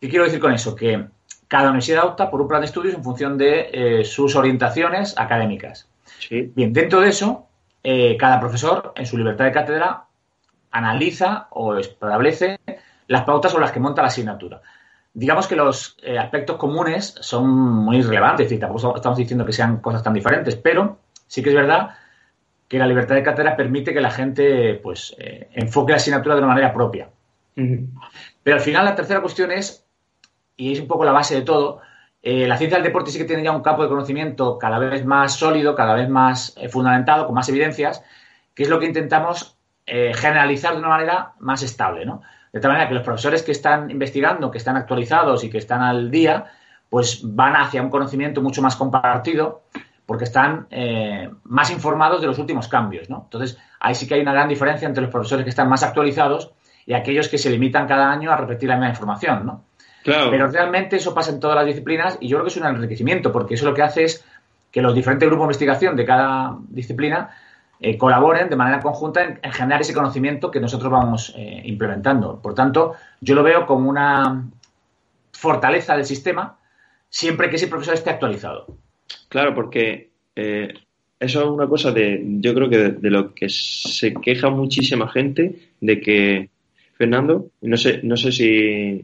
¿Qué 0.01 0.09
quiero 0.09 0.25
decir 0.25 0.41
con 0.41 0.53
eso? 0.55 0.75
Que 0.75 1.05
cada 1.51 1.71
universidad 1.71 2.05
opta 2.05 2.31
por 2.31 2.41
un 2.41 2.47
plan 2.47 2.61
de 2.61 2.67
estudios 2.67 2.95
en 2.95 3.03
función 3.03 3.37
de 3.37 3.71
eh, 3.73 4.05
sus 4.05 4.37
orientaciones 4.37 5.19
académicas. 5.19 5.89
Sí, 6.21 6.53
Bien, 6.55 6.73
dentro 6.73 7.01
de 7.01 7.09
eso, 7.09 7.49
eh, 7.83 8.17
cada 8.17 8.39
profesor, 8.39 8.93
en 8.95 9.05
su 9.05 9.19
libertad 9.19 9.47
de 9.47 9.53
cátedra, 9.53 10.05
analiza 10.71 11.49
o 11.51 11.75
establece 11.77 12.61
las 13.09 13.25
pautas 13.25 13.51
sobre 13.51 13.63
las 13.65 13.73
que 13.73 13.81
monta 13.81 14.01
la 14.01 14.09
asignatura. 14.09 14.63
Digamos 15.13 15.49
que 15.49 15.57
los 15.57 15.97
eh, 16.05 16.17
aspectos 16.17 16.57
comunes 16.57 17.17
son 17.21 17.51
muy 17.51 18.01
relevantes, 18.01 18.45
es 18.45 18.51
decir, 18.51 18.61
tampoco 18.61 18.95
estamos 18.95 19.19
diciendo 19.19 19.45
que 19.45 19.53
sean 19.53 19.79
cosas 19.79 20.05
tan 20.05 20.15
diferentes, 20.15 20.55
pero 20.55 20.99
sí 21.27 21.43
que 21.43 21.49
es 21.49 21.57
verdad 21.57 21.97
que 22.69 22.79
la 22.79 22.87
libertad 22.87 23.17
de 23.17 23.25
cátedra 23.25 23.57
permite 23.57 23.93
que 23.93 24.01
la 24.01 24.13
gente 24.13 24.75
pues, 24.75 25.17
eh, 25.19 25.49
enfoque 25.55 25.91
la 25.91 25.97
asignatura 25.97 26.37
de 26.37 26.43
una 26.43 26.51
manera 26.51 26.73
propia. 26.73 27.09
Pero 27.57 28.57
al 28.57 28.63
final 28.63 28.85
la 28.85 28.95
tercera 28.95 29.21
cuestión 29.21 29.51
es, 29.51 29.85
y 30.61 30.73
es 30.75 30.81
un 30.81 30.87
poco 30.87 31.05
la 31.05 31.13
base 31.13 31.35
de 31.35 31.41
todo, 31.41 31.81
eh, 32.23 32.47
la 32.47 32.59
ciencia 32.59 32.77
del 32.77 32.85
deporte 32.85 33.11
sí 33.11 33.17
que 33.17 33.25
tiene 33.25 33.43
ya 33.43 33.51
un 33.51 33.63
campo 33.63 33.83
de 33.83 33.89
conocimiento 33.89 34.59
cada 34.59 34.79
vez 34.79 35.07
más 35.07 35.35
sólido, 35.35 35.75
cada 35.75 35.95
vez 35.95 36.09
más 36.11 36.55
eh, 36.59 36.69
fundamentado, 36.69 37.25
con 37.25 37.35
más 37.35 37.49
evidencias, 37.49 38.05
que 38.55 38.65
es 38.65 38.69
lo 38.69 38.79
que 38.79 38.85
intentamos 38.85 39.57
eh, 39.87 40.13
generalizar 40.15 40.75
de 40.75 40.81
una 40.81 40.89
manera 40.89 41.33
más 41.39 41.63
estable, 41.63 42.05
¿no? 42.05 42.21
De 42.53 42.61
tal 42.61 42.73
manera 42.73 42.89
que 42.89 42.95
los 42.95 43.05
profesores 43.05 43.43
que 43.43 43.53
están 43.53 43.91
investigando, 43.91 44.51
que 44.51 44.59
están 44.59 44.77
actualizados 44.77 45.45
y 45.45 45.51
que 45.51 45.57
están 45.57 45.81
al 45.81 46.11
día, 46.11 46.45
pues 46.91 47.21
van 47.23 47.57
hacia 47.57 47.81
un 47.81 47.89
conocimiento 47.89 48.43
mucho 48.43 48.61
más 48.61 48.77
compartido 48.77 49.63
porque 50.05 50.25
están 50.25 50.67
más 51.45 51.71
informados 51.71 52.21
de 52.21 52.27
los 52.27 52.41
últimos 52.41 52.67
cambios, 52.67 53.09
¿no? 53.09 53.23
Entonces, 53.23 53.57
ahí 53.79 53.95
sí 53.95 54.09
que 54.09 54.15
hay 54.15 54.23
una 54.23 54.33
gran 54.33 54.49
diferencia 54.49 54.89
entre 54.89 55.03
los 55.03 55.13
profesores 55.13 55.45
que 55.45 55.51
están 55.51 55.69
más 55.69 55.85
actualizados 55.85 56.51
y 56.85 56.95
aquellos 56.95 57.29
que 57.29 57.39
se 57.39 57.49
limitan 57.49 57.87
cada 57.87 58.11
año 58.11 58.33
a 58.33 58.37
repetir 58.37 58.69
la 58.69 58.75
misma 58.75 58.89
información, 58.89 59.47
¿no? 59.47 59.70
Claro. 60.11 60.31
Pero 60.33 60.49
realmente 60.49 60.97
eso 60.97 61.15
pasa 61.15 61.31
en 61.31 61.39
todas 61.39 61.55
las 61.55 61.67
disciplinas 61.67 62.19
y 62.21 62.27
yo 62.27 62.37
creo 62.37 62.45
que 62.45 62.51
es 62.51 62.57
un 62.57 62.67
enriquecimiento, 62.67 63.31
porque 63.31 63.55
eso 63.55 63.65
lo 63.65 63.75
que 63.75 63.83
hace 63.83 64.05
es 64.05 64.25
que 64.73 64.83
los 64.83 64.93
diferentes 64.93 65.29
grupos 65.29 65.45
de 65.45 65.47
investigación 65.51 65.95
de 65.95 66.05
cada 66.05 66.57
disciplina 66.69 67.31
eh, 67.79 67.97
colaboren 67.97 68.51
de 68.51 68.57
manera 68.57 68.81
conjunta 68.81 69.23
en, 69.23 69.39
en 69.41 69.53
generar 69.53 69.81
ese 69.81 69.95
conocimiento 69.95 70.51
que 70.51 70.59
nosotros 70.59 70.91
vamos 70.91 71.33
eh, 71.37 71.63
implementando. 71.65 72.41
Por 72.43 72.55
tanto, 72.55 72.95
yo 73.21 73.37
lo 73.37 73.45
veo 73.45 73.67
como 73.67 73.89
una 73.89 74.49
fortaleza 75.33 75.95
del 75.95 76.05
sistema 76.05 76.59
siempre 77.09 77.49
que 77.49 77.57
ese 77.57 77.69
profesor 77.69 77.95
esté 77.95 78.11
actualizado. 78.11 78.67
Claro, 79.29 79.55
porque 79.55 80.11
eh, 80.35 80.75
eso 81.21 81.41
es 81.41 81.47
una 81.47 81.69
cosa 81.69 81.93
de, 81.93 82.21
yo 82.41 82.53
creo 82.53 82.69
que 82.69 82.79
de, 82.79 82.91
de 82.93 83.11
lo 83.11 83.33
que 83.33 83.49
se 83.49 84.13
queja 84.15 84.51
muchísima 84.51 85.09
gente, 85.09 85.71
de 85.81 86.01
que, 86.01 86.51
Fernando, 87.01 87.47
no 87.63 87.79
sé, 87.79 88.01
no 88.03 88.15
sé 88.15 88.31
si, 88.31 89.03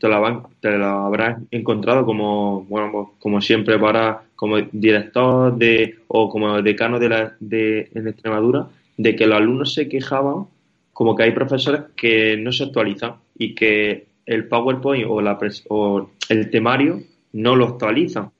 te, 0.00 0.08
lo 0.08 0.86
habrás 0.86 1.38
encontrado 1.50 2.06
como, 2.06 2.64
bueno, 2.64 3.12
como 3.18 3.42
siempre 3.42 3.78
para, 3.78 4.22
como 4.34 4.56
director 4.72 5.54
de, 5.54 5.98
o 6.08 6.30
como 6.30 6.62
decano 6.62 6.98
de 6.98 7.08
la, 7.10 7.36
de, 7.38 7.90
en 7.94 8.08
Extremadura, 8.08 8.68
de 8.96 9.14
que 9.14 9.26
los 9.26 9.36
alumnos 9.36 9.74
se 9.74 9.86
quejaban 9.86 10.46
como 10.94 11.14
que 11.14 11.24
hay 11.24 11.32
profesores 11.32 11.82
que 11.94 12.38
no 12.38 12.52
se 12.52 12.64
actualizan 12.64 13.16
y 13.36 13.54
que 13.54 14.06
el 14.24 14.48
PowerPoint 14.48 15.04
o, 15.06 15.20
la 15.20 15.38
o 15.68 16.10
el 16.30 16.48
temario 16.48 17.02
no 17.34 17.54
lo 17.54 17.66
actualizan. 17.66 18.30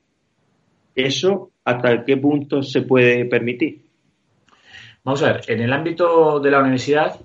¿Eso 0.94 1.50
hasta 1.66 2.02
qué 2.06 2.16
punto 2.16 2.62
se 2.62 2.80
puede 2.80 3.26
permitir? 3.26 3.82
Vamos 5.04 5.22
a 5.22 5.34
ver, 5.34 5.42
en 5.48 5.60
el 5.60 5.70
ámbito 5.70 6.40
de 6.40 6.50
la 6.50 6.60
universidad, 6.60 7.20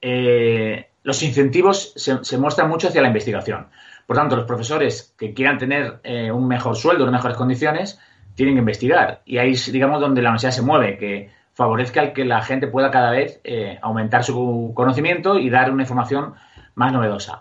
eh, 0.00 0.88
los 1.08 1.22
incentivos 1.22 1.94
se, 1.96 2.36
muestran 2.36 2.68
mucho 2.68 2.88
hacia 2.88 3.00
la 3.00 3.08
investigación. 3.08 3.68
Por 4.06 4.16
tanto, 4.16 4.36
los 4.36 4.44
profesores 4.44 5.14
que 5.18 5.32
quieran 5.32 5.56
tener 5.56 6.00
eh, 6.02 6.30
un 6.30 6.46
mejor 6.46 6.76
sueldo, 6.76 7.04
unas 7.04 7.14
mejores 7.14 7.38
condiciones, 7.38 7.98
tienen 8.34 8.56
que 8.56 8.60
investigar. 8.60 9.22
Y 9.24 9.38
ahí 9.38 9.52
es, 9.52 9.72
digamos, 9.72 10.02
donde 10.02 10.20
la 10.20 10.28
universidad 10.28 10.52
se 10.52 10.60
mueve, 10.60 10.98
que 10.98 11.30
favorezca 11.54 12.02
el 12.02 12.12
que 12.12 12.26
la 12.26 12.42
gente 12.42 12.66
pueda 12.66 12.90
cada 12.90 13.10
vez 13.10 13.40
eh, 13.42 13.78
aumentar 13.80 14.22
su 14.22 14.72
conocimiento 14.74 15.38
y 15.38 15.48
dar 15.48 15.70
una 15.70 15.84
información 15.84 16.34
más 16.74 16.92
novedosa. 16.92 17.38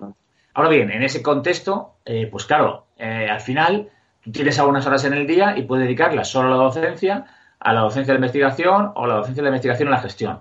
Ahora 0.53 0.69
bien, 0.69 0.89
en 0.89 1.03
ese 1.03 1.21
contexto, 1.21 1.97
eh, 2.05 2.27
pues 2.31 2.45
claro, 2.45 2.85
al 2.97 3.41
final 3.41 3.89
tú 4.21 4.31
tienes 4.31 4.57
algunas 4.59 4.87
horas 4.87 5.03
en 5.03 5.13
el 5.13 5.27
día 5.27 5.57
y 5.57 5.63
puedes 5.63 5.85
dedicarlas 5.85 6.29
solo 6.29 6.47
a 6.47 6.51
la 6.51 6.63
docencia, 6.63 7.25
a 7.59 7.73
la 7.73 7.81
docencia 7.81 8.13
de 8.13 8.19
investigación 8.19 8.93
o 8.95 9.03
a 9.03 9.07
la 9.07 9.15
docencia 9.15 9.43
de 9.43 9.49
investigación 9.49 9.89
en 9.89 9.91
la 9.91 9.99
gestión. 9.99 10.39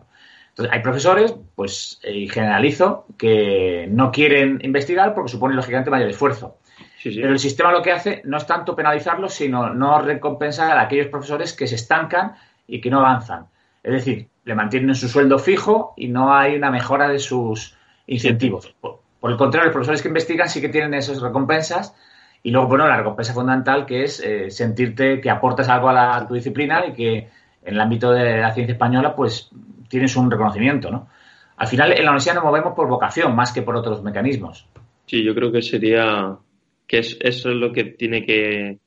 Entonces, 0.57 0.73
hay 0.75 0.83
profesores, 0.83 1.35
pues, 1.55 2.01
eh, 2.03 2.17
y 2.17 2.29
generalizo, 2.29 3.05
que 3.19 3.87
no 3.91 4.11
quieren 4.11 4.59
investigar 4.63 5.15
porque 5.15 5.31
supone 5.31 5.55
lógicamente 5.55 5.91
mayor 5.91 6.09
esfuerzo. 6.09 6.57
Pero 7.05 7.31
el 7.31 7.39
sistema 7.39 7.73
lo 7.73 7.83
que 7.83 7.93
hace 7.93 8.23
no 8.25 8.39
es 8.39 8.47
tanto 8.47 8.75
penalizarlos, 8.75 9.35
sino 9.35 9.75
no 9.75 10.01
recompensar 10.01 10.79
a 10.79 10.81
aquellos 10.81 11.09
profesores 11.09 11.53
que 11.53 11.67
se 11.67 11.75
estancan 11.75 12.37
y 12.67 12.81
que 12.81 12.89
no 12.89 13.01
avanzan. 13.01 13.47
Es 13.83 13.93
decir, 13.93 14.29
le 14.45 14.55
mantienen 14.55 14.95
su 14.95 15.09
sueldo 15.09 15.39
fijo 15.39 15.93
y 15.95 16.09
no 16.09 16.35
hay 16.35 16.57
una 16.57 16.71
mejora 16.71 17.07
de 17.09 17.19
sus 17.19 17.77
incentivos. 18.07 18.75
Por, 18.81 19.01
el 19.31 19.37
contrario, 19.37 19.67
los 19.67 19.75
profesores 19.75 20.01
que 20.01 20.09
investigan 20.09 20.49
sí 20.49 20.63
que 20.63 20.71
tienen 20.71 20.95
esas 20.95 21.21
recompensas 21.21 21.95
y 22.43 22.51
luego, 22.51 22.69
bueno, 22.69 22.89
la 22.89 22.97
recompensa 22.97 23.35
fundamental 23.35 23.85
que 23.85 24.05
es 24.05 24.21
eh, 24.21 24.51
sentirte 24.51 25.21
que 25.21 25.29
aportas 25.29 25.69
algo 25.69 25.91
a, 25.91 25.93
la, 25.93 26.27
tu 26.27 26.33
disciplina 26.33 26.87
y 26.87 26.93
que 26.95 27.29
en 27.67 27.75
el 27.75 27.81
ámbito 27.81 28.11
de 28.11 28.39
la 28.39 28.55
ciencia 28.55 28.73
española, 28.73 29.15
pues 29.15 29.51
tienes 29.89 30.17
un 30.17 30.31
reconocimiento, 30.31 30.91
¿no? 30.91 31.09
Al 31.57 31.67
final, 31.67 31.93
en 31.93 32.05
la 32.05 32.11
universidad 32.11 32.35
nos 32.35 32.45
movemos 32.45 32.75
por 32.75 32.89
vocación 32.89 33.35
más 33.35 33.53
que 33.53 33.63
por 33.63 33.77
otros 33.77 34.03
mecanismos. 34.03 34.67
Sí, 35.07 35.23
yo 35.23 35.35
creo 35.35 35.51
que 35.51 35.63
sería 35.63 36.37
que 36.87 36.99
eso 36.99 37.19
es 37.21 37.57
lo 37.57 37.73
que 37.73 37.85
tiene 37.85 38.25
que, 38.25 38.79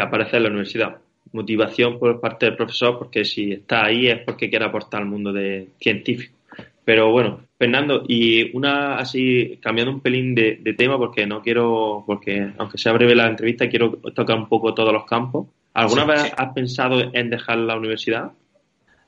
aparecer 0.00 0.36
en 0.36 0.42
la 0.42 0.48
universidad. 0.48 0.96
Motivación 1.32 1.98
por 1.98 2.20
parte 2.20 2.46
del 2.46 2.56
profesor, 2.56 2.98
porque 2.98 3.24
si 3.24 3.52
está 3.52 3.86
ahí 3.86 4.08
es 4.08 4.20
porque 4.20 4.50
quiere 4.50 4.64
aportar 4.64 5.02
al 5.02 5.08
mundo 5.08 5.32
de 5.32 5.68
científico. 5.80 6.36
Pero 6.84 7.10
bueno, 7.10 7.40
Fernando, 7.58 8.04
y 8.06 8.54
una 8.56 8.96
así, 8.96 9.58
cambiando 9.62 9.92
un 9.92 10.00
pelín 10.00 10.34
de, 10.34 10.74
tema, 10.76 10.98
porque 10.98 11.26
no 11.26 11.40
quiero, 11.40 12.04
porque 12.06 12.52
aunque 12.58 12.78
sea 12.78 12.92
breve 12.92 13.14
la 13.14 13.26
entrevista, 13.26 13.68
quiero 13.68 13.92
tocar 14.14 14.36
un 14.36 14.48
poco 14.48 14.74
todos 14.74 14.92
los 14.92 15.06
campos. 15.06 15.46
¿Alguna 15.72 16.04
vez 16.04 16.32
has 16.36 16.52
pensado 16.52 17.00
en 17.12 17.30
dejar 17.30 17.58
la 17.58 17.76
universidad? 17.76 18.32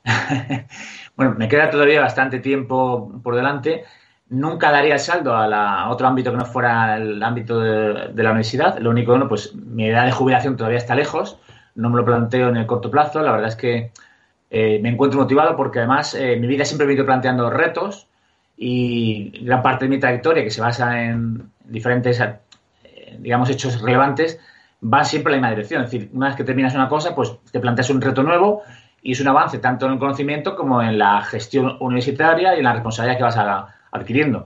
bueno, 1.15 1.35
me 1.37 1.47
queda 1.47 1.69
todavía 1.69 2.01
bastante 2.01 2.39
tiempo 2.39 3.11
por 3.23 3.35
delante 3.35 3.83
nunca 4.29 4.71
daría 4.71 4.95
el 4.95 4.99
saldo 4.99 5.33
a, 5.35 5.89
otro 5.89 6.07
ámbito 6.07 6.31
que 6.31 6.37
no 6.37 6.45
fuera 6.45 6.97
el 6.97 7.21
ámbito 7.23 7.59
de, 7.59 8.23
la 8.23 8.29
universidad. 8.31 8.77
Lo 8.79 8.89
único, 8.89 9.11
bueno, 9.11 9.27
pues 9.27 9.55
mi 9.55 9.87
edad 9.87 10.05
de 10.05 10.11
jubilación 10.11 10.57
todavía 10.57 10.77
está 10.77 10.95
lejos, 10.95 11.39
no 11.75 11.89
me 11.89 11.97
lo 11.97 12.05
planteo 12.05 12.49
en 12.49 12.57
el 12.57 12.65
corto 12.65 12.91
plazo. 12.91 13.21
La 13.21 13.31
verdad 13.31 13.49
es 13.49 13.55
que 13.55 13.91
eh, 14.49 14.79
me 14.81 14.89
encuentro 14.89 15.19
motivado 15.19 15.55
porque 15.55 15.79
además 15.79 16.13
eh, 16.15 16.37
mi 16.37 16.47
vida 16.47 16.65
siempre 16.65 16.87
me 16.87 16.93
he 16.93 16.95
ido 16.95 17.05
planteando 17.05 17.49
retos 17.49 18.07
y 18.57 19.45
gran 19.45 19.61
parte 19.61 19.85
de 19.85 19.89
mi 19.89 19.99
trayectoria, 19.99 20.43
que 20.43 20.49
se 20.49 20.61
basa 20.61 21.03
en 21.03 21.51
diferentes, 21.63 22.19
eh, 22.19 23.17
digamos, 23.19 23.49
hechos 23.49 23.81
relevantes, 23.81 24.39
va 24.83 25.03
siempre 25.03 25.35
en 25.35 25.41
la 25.41 25.47
misma 25.47 25.55
dirección. 25.55 25.83
Es 25.83 25.91
decir, 25.91 26.09
una 26.13 26.27
vez 26.27 26.35
que 26.35 26.43
terminas 26.43 26.73
una 26.73 26.89
cosa, 26.89 27.15
pues 27.15 27.37
te 27.51 27.59
planteas 27.59 27.89
un 27.89 28.01
reto 28.01 28.23
nuevo 28.23 28.63
y 29.01 29.11
es 29.13 29.21
un 29.21 29.27
avance 29.27 29.59
tanto 29.59 29.85
en 29.85 29.93
el 29.93 29.99
conocimiento 29.99 30.55
como 30.55 30.81
en 30.81 30.97
la 30.97 31.21
gestión 31.21 31.77
universitaria 31.79 32.55
y 32.55 32.59
en 32.59 32.63
la 32.63 32.73
responsabilidad 32.73 33.17
que 33.17 33.23
vas 33.23 33.37
a, 33.37 33.67
adquiriendo. 33.91 34.45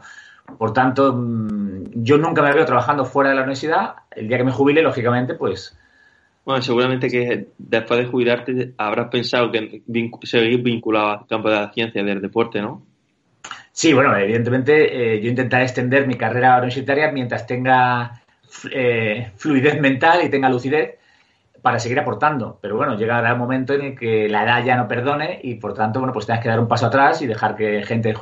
Por 0.58 0.74
tanto, 0.74 1.14
mm, 1.14 2.04
yo 2.04 2.18
nunca 2.18 2.42
me 2.42 2.54
veo 2.54 2.66
trabajando 2.66 3.06
fuera 3.06 3.30
de 3.30 3.36
la 3.36 3.42
universidad. 3.42 3.96
El 4.12 4.28
día 4.28 4.38
que 4.38 4.44
me 4.44 4.52
jubile, 4.52 4.82
lógicamente, 4.82 5.36
pues... 5.36 5.78
Bueno, 6.44 6.62
seguramente 6.62 7.08
que 7.10 7.48
después 7.58 8.00
de 8.00 8.06
jubilarte 8.08 8.74
habrás 8.78 9.10
pensado 9.10 9.52
que 9.52 9.84
seguir 10.24 10.62
vinculado 10.64 11.10
al 11.10 11.28
campo 11.28 11.50
de 11.50 11.56
la 11.56 11.72
ciencia 11.72 12.02
y 12.02 12.06
del 12.06 12.22
deporte, 12.22 12.62
¿no? 12.62 12.82
Sí, 13.72 13.94
bueno, 13.94 14.16
evidentemente 14.18 15.16
eh, 15.16 15.22
yo 15.22 15.30
intentaré 15.30 15.64
extender 15.64 16.08
mi 16.08 16.16
carrera 16.16 16.58
universitaria 16.58 17.12
mientras 17.12 17.46
tenga 17.46 18.22
eh, 18.72 19.32
fluidez 19.38 19.80
mental 19.80 20.22
y 20.26 20.30
tenga 20.30 20.50
lucidez 20.50 20.98
para 21.62 21.80
seguir 21.80 22.00
aportando. 22.00 22.60
Pero 22.62 22.76
bueno, 22.76 22.98
llegará 22.98 23.32
el 23.32 23.38
momento 23.38 23.74
en 23.74 23.82
el 23.82 23.98
que 23.98 24.28
la 24.28 24.44
edad 24.44 24.66
ya 24.66 24.76
no 24.76 24.88
perdone 24.88 25.40
y 25.44 25.56
por 25.56 25.74
tanto, 25.74 26.00
bueno, 26.00 26.14
pues 26.14 26.26
tengas 26.26 26.42
que 26.42 26.50
dar 26.50 26.60
un 26.60 26.68
paso 26.68 26.88
atrás 26.88 27.22
y 27.22 27.28
dejar 27.28 27.56
que 27.56 27.84
gente 27.84 28.14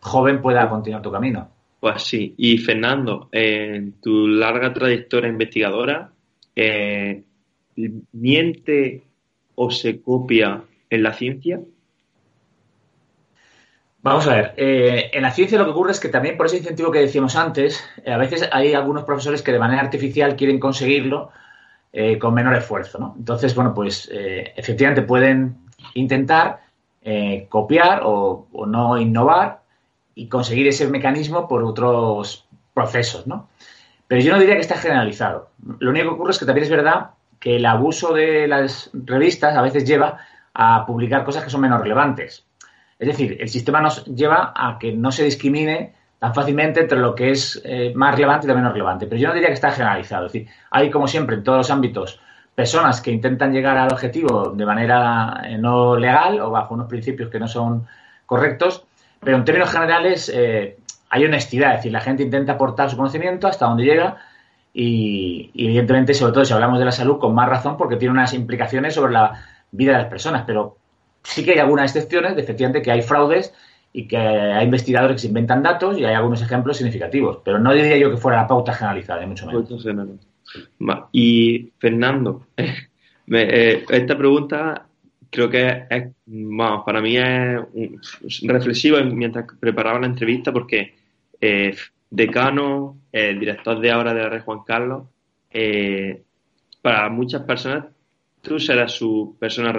joven 0.00 0.40
pueda 0.40 0.68
continuar 0.68 1.02
tu 1.02 1.12
camino. 1.12 1.48
Pues 1.80 2.02
sí. 2.02 2.34
Y 2.38 2.58
Fernando, 2.58 3.28
en 3.32 4.00
tu 4.00 4.26
larga 4.26 4.72
trayectoria 4.72 5.28
investigadora, 5.28 6.10
eh, 6.54 7.22
¿miente 8.12 9.02
o 9.54 9.70
se 9.70 10.00
copia 10.00 10.62
en 10.88 11.02
la 11.02 11.12
ciencia? 11.12 11.60
Vamos 14.06 14.28
a 14.28 14.36
ver, 14.36 14.54
eh, 14.56 15.10
en 15.12 15.22
la 15.22 15.32
ciencia 15.32 15.58
lo 15.58 15.64
que 15.64 15.72
ocurre 15.72 15.90
es 15.90 15.98
que 15.98 16.08
también 16.08 16.36
por 16.36 16.46
ese 16.46 16.58
incentivo 16.58 16.92
que 16.92 17.00
decíamos 17.00 17.34
antes, 17.34 17.82
eh, 18.04 18.12
a 18.12 18.16
veces 18.16 18.48
hay 18.52 18.72
algunos 18.72 19.02
profesores 19.02 19.42
que 19.42 19.50
de 19.50 19.58
manera 19.58 19.82
artificial 19.82 20.36
quieren 20.36 20.60
conseguirlo 20.60 21.30
con 22.20 22.34
menor 22.34 22.54
esfuerzo, 22.54 22.98
¿no? 22.98 23.14
Entonces, 23.16 23.54
bueno, 23.54 23.72
pues 23.72 24.10
efectivamente 24.12 25.02
pueden 25.02 25.56
intentar 25.94 26.60
copiar 27.48 28.02
o, 28.04 28.46
no 28.66 28.98
innovar 28.98 29.62
y 30.14 30.28
conseguir 30.28 30.68
ese 30.68 30.88
mecanismo 30.88 31.48
por 31.48 31.64
otros 31.64 32.46
procesos, 32.74 33.26
¿no? 33.26 33.48
Pero 34.08 34.20
yo 34.20 34.32
no 34.32 34.38
diría 34.38 34.54
que 34.54 34.60
está 34.60 34.76
generalizado. 34.76 35.50
Lo 35.78 35.90
único 35.90 36.08
que 36.08 36.14
ocurre 36.14 36.30
es 36.32 36.38
que 36.38 36.46
también 36.46 36.64
es 36.64 36.70
verdad 36.70 37.10
que 37.40 37.56
el 37.56 37.66
abuso 37.66 38.12
de 38.12 38.46
las 38.46 38.90
revistas 38.92 39.56
a 39.56 39.62
veces 39.62 39.84
lleva 39.84 40.18
a 40.54 40.86
publicar 40.86 41.24
cosas 41.24 41.44
que 41.44 41.50
son 41.50 41.60
menos 41.60 41.80
relevantes. 41.80 42.46
Es 42.98 43.08
decir, 43.08 43.36
el 43.40 43.48
sistema 43.48 43.80
nos 43.80 44.04
lleva 44.06 44.52
a 44.56 44.78
que 44.78 44.92
no 44.92 45.12
se 45.12 45.24
discrimine 45.24 45.94
tan 46.18 46.34
fácilmente 46.34 46.80
entre 46.80 46.98
lo 46.98 47.14
que 47.14 47.30
es 47.30 47.60
eh, 47.64 47.92
más 47.94 48.14
relevante 48.14 48.46
y 48.46 48.48
lo 48.48 48.54
menos 48.54 48.72
relevante. 48.72 49.06
Pero 49.06 49.20
yo 49.20 49.28
no 49.28 49.34
diría 49.34 49.48
que 49.48 49.54
está 49.54 49.70
generalizado. 49.70 50.26
Es 50.26 50.32
decir, 50.32 50.48
hay, 50.70 50.90
como 50.90 51.06
siempre, 51.06 51.36
en 51.36 51.44
todos 51.44 51.58
los 51.58 51.70
ámbitos, 51.70 52.20
personas 52.54 53.00
que 53.00 53.10
intentan 53.10 53.52
llegar 53.52 53.76
al 53.76 53.92
objetivo 53.92 54.50
de 54.50 54.64
manera 54.64 55.42
eh, 55.44 55.58
no 55.58 55.96
legal 55.96 56.40
o 56.40 56.50
bajo 56.50 56.74
unos 56.74 56.88
principios 56.88 57.30
que 57.30 57.38
no 57.38 57.48
son 57.48 57.86
correctos 58.24 58.86
pero 59.20 59.38
en 59.38 59.44
términos 59.44 59.70
generales 59.70 60.30
eh, 60.32 60.76
hay 61.10 61.24
honestidad, 61.24 61.72
es 61.72 61.78
decir, 61.78 61.92
la 61.92 62.00
gente 62.00 62.22
intenta 62.22 62.52
aportar 62.52 62.90
su 62.90 62.96
conocimiento 62.96 63.46
hasta 63.46 63.66
donde 63.66 63.84
llega 63.84 64.18
y, 64.72 65.50
evidentemente, 65.54 66.14
sobre 66.14 66.32
todo 66.32 66.44
si 66.44 66.52
hablamos 66.52 66.78
de 66.78 66.84
la 66.84 66.92
salud, 66.92 67.18
con 67.18 67.34
más 67.34 67.48
razón 67.48 67.76
porque 67.76 67.96
tiene 67.96 68.12
unas 68.12 68.34
implicaciones 68.34 68.94
sobre 68.94 69.12
la 69.12 69.44
vida 69.72 69.92
de 69.92 69.98
las 69.98 70.06
personas, 70.06 70.44
pero 70.46 70.76
sí 71.22 71.44
que 71.44 71.52
hay 71.52 71.58
algunas 71.58 71.90
excepciones 71.90 72.36
de 72.36 72.42
efectivamente 72.42 72.82
que 72.82 72.92
hay 72.92 73.02
fraudes 73.02 73.54
y 73.96 74.06
que 74.06 74.18
hay 74.18 74.66
investigadores 74.66 75.14
que 75.14 75.20
se 75.22 75.28
inventan 75.28 75.62
datos 75.62 75.98
y 75.98 76.04
hay 76.04 76.12
algunos 76.12 76.42
ejemplos 76.42 76.76
significativos, 76.76 77.38
pero 77.42 77.58
no 77.58 77.72
diría 77.72 77.96
yo 77.96 78.10
que 78.10 78.18
fuera 78.18 78.42
la 78.42 78.46
pauta 78.46 78.74
generalizada, 78.74 79.20
de 79.20 79.26
mucho 79.26 79.46
menos. 79.46 80.20
Y 81.12 81.72
Fernando, 81.78 82.46
eh, 82.56 83.84
esta 83.88 84.18
pregunta 84.18 84.86
creo 85.30 85.48
que 85.48 85.86
es, 85.88 86.12
para 86.84 87.00
mí 87.00 87.16
es 87.16 87.58
reflexivo 88.42 88.98
mientras 89.02 89.46
preparaba 89.58 89.98
la 89.98 90.08
entrevista 90.08 90.52
porque 90.52 90.94
eh, 91.40 91.74
Decano, 92.10 92.98
el 93.10 93.40
director 93.40 93.80
de 93.80 93.90
ahora 93.90 94.12
de 94.12 94.22
la 94.22 94.28
red 94.28 94.42
Juan 94.42 94.60
Carlos, 94.66 95.04
eh, 95.50 96.22
para 96.82 97.08
muchas 97.08 97.44
personas 97.44 97.86
tú 98.46 98.60
serás 98.60 98.92
su 98.92 99.36
persona, 99.38 99.74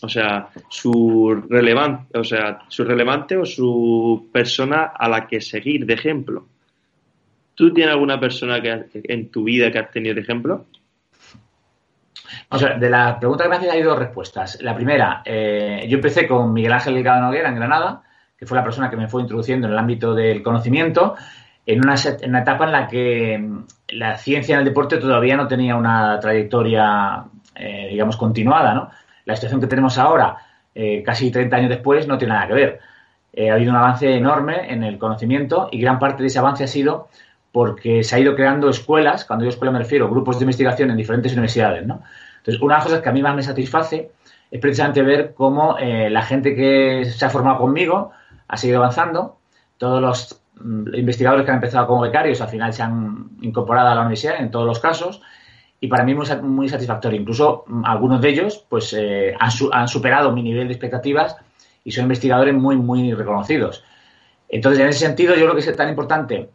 o 0.00 0.08
sea, 0.08 0.48
su 0.70 1.44
relevante, 1.48 2.18
o 2.18 2.24
sea, 2.24 2.60
su 2.68 2.84
relevante 2.84 3.36
o 3.36 3.44
su 3.44 4.30
persona 4.32 4.92
a 4.96 5.08
la 5.08 5.26
que 5.26 5.40
seguir 5.40 5.84
de 5.84 5.94
ejemplo. 5.94 6.46
¿Tú 7.54 7.72
tienes 7.72 7.92
alguna 7.92 8.18
persona 8.18 8.60
que 8.60 8.86
en 9.04 9.30
tu 9.30 9.44
vida 9.44 9.70
que 9.70 9.78
has 9.78 9.90
tenido 9.90 10.14
de 10.14 10.22
ejemplo? 10.22 10.66
O 12.48 12.58
sea, 12.58 12.78
de 12.78 12.88
la 12.88 13.18
pregunta 13.18 13.44
que 13.44 13.50
me 13.50 13.56
haces 13.56 13.70
hay 13.70 13.82
dos 13.82 13.98
respuestas. 13.98 14.58
La 14.62 14.74
primera, 14.74 15.22
eh, 15.24 15.86
yo 15.88 15.96
empecé 15.96 16.26
con 16.26 16.52
Miguel 16.52 16.72
Ángel 16.72 16.94
Delgado 16.94 17.20
Noguera 17.20 17.48
en 17.48 17.56
Granada, 17.56 18.02
que 18.38 18.46
fue 18.46 18.56
la 18.56 18.64
persona 18.64 18.88
que 18.88 18.96
me 18.96 19.08
fue 19.08 19.22
introduciendo 19.22 19.66
en 19.66 19.72
el 19.74 19.78
ámbito 19.78 20.14
del 20.14 20.42
conocimiento, 20.42 21.16
en 21.66 21.80
una, 21.80 21.94
etapa 22.40 22.64
en 22.64 22.72
la 22.72 22.86
que 22.86 23.38
mm, 23.38 23.64
la 23.88 24.16
ciencia 24.16 24.54
en 24.54 24.60
el 24.60 24.64
deporte 24.64 24.98
todavía 24.98 25.36
no 25.36 25.48
tenía 25.48 25.76
una 25.76 26.18
trayectoria, 26.20 27.24
eh, 27.58 27.88
digamos, 27.90 28.16
continuada, 28.16 28.74
¿no? 28.74 28.90
La 29.24 29.34
situación 29.34 29.60
que 29.60 29.66
tenemos 29.66 29.98
ahora, 29.98 30.36
eh, 30.74 31.02
casi 31.04 31.30
30 31.30 31.56
años 31.56 31.70
después, 31.70 32.06
no 32.06 32.18
tiene 32.18 32.34
nada 32.34 32.46
que 32.46 32.54
ver. 32.54 32.80
ha 33.50 33.54
habido 33.54 33.70
un 33.70 33.76
avance 33.76 34.14
enorme 34.14 34.72
en 34.72 34.82
el 34.82 34.98
conocimiento 34.98 35.68
y 35.70 35.80
gran 35.80 35.98
parte 35.98 36.22
de 36.22 36.28
ese 36.28 36.38
avance 36.38 36.64
ha 36.64 36.68
sido 36.68 37.08
porque 37.52 38.04
se 38.04 38.16
ha 38.16 38.18
ido 38.18 38.34
creando 38.34 38.68
escuelas, 38.68 39.24
cuando 39.24 39.44
yo 39.44 39.48
escuela 39.48 39.72
me 39.72 39.78
refiero, 39.78 40.10
grupos 40.10 40.38
de 40.38 40.44
investigación 40.44 40.90
en 40.90 40.96
diferentes 40.98 41.32
universidades, 41.32 41.86
¿no? 41.86 42.02
Entonces, 42.38 42.62
una 42.62 42.74
de 42.74 42.78
las 42.78 42.84
cosas 42.84 43.00
que 43.00 43.08
a 43.08 43.12
mí 43.12 43.22
más 43.22 43.34
me 43.34 43.42
satisface 43.42 44.10
es 44.50 44.60
precisamente 44.60 45.02
ver 45.02 45.34
cómo 45.34 45.76
eh, 45.78 46.10
la 46.10 46.22
gente 46.22 46.54
que 46.54 47.04
se 47.06 47.24
ha 47.24 47.30
formado 47.30 47.58
conmigo 47.58 48.12
ha 48.46 48.56
seguido 48.56 48.78
avanzando, 48.78 49.38
todos 49.78 50.00
los 50.00 50.40
mm, 50.60 50.94
investigadores 50.94 51.44
que 51.44 51.50
han 51.50 51.56
empezado 51.56 51.86
como 51.86 52.02
becarios 52.02 52.40
al 52.40 52.48
final 52.48 52.72
se 52.72 52.82
han 52.82 53.30
incorporado 53.40 53.88
a 53.88 53.94
la 53.94 54.02
universidad 54.02 54.36
en 54.38 54.50
todos 54.50 54.66
los 54.66 54.78
casos 54.78 55.22
y 55.80 55.88
para 55.88 56.04
mí 56.04 56.14
muy, 56.14 56.26
muy 56.42 56.68
satisfactorio. 56.68 57.20
Incluso 57.20 57.64
mm, 57.66 57.84
algunos 57.84 58.20
de 58.20 58.28
ellos 58.30 58.64
pues 58.68 58.92
eh, 58.92 59.34
han, 59.38 59.88
superado 59.88 60.32
mi 60.32 60.42
nivel 60.42 60.68
de 60.68 60.74
expectativas 60.74 61.36
y 61.84 61.92
son 61.92 62.04
investigadores 62.04 62.54
muy, 62.54 62.76
muy 62.76 63.12
reconocidos. 63.12 63.84
Entonces, 64.48 64.80
en 64.80 64.88
ese 64.88 65.00
sentido, 65.00 65.34
yo 65.34 65.42
creo 65.42 65.54
que 65.54 65.60
es 65.60 65.76
tan 65.76 65.88
importante 65.88 66.48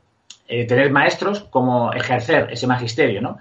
eh, 0.47 0.65
tener 0.65 0.91
maestros 0.91 1.41
como 1.41 1.93
ejercer 1.93 2.49
ese 2.51 2.67
magisterio, 2.67 3.21
¿no? 3.21 3.37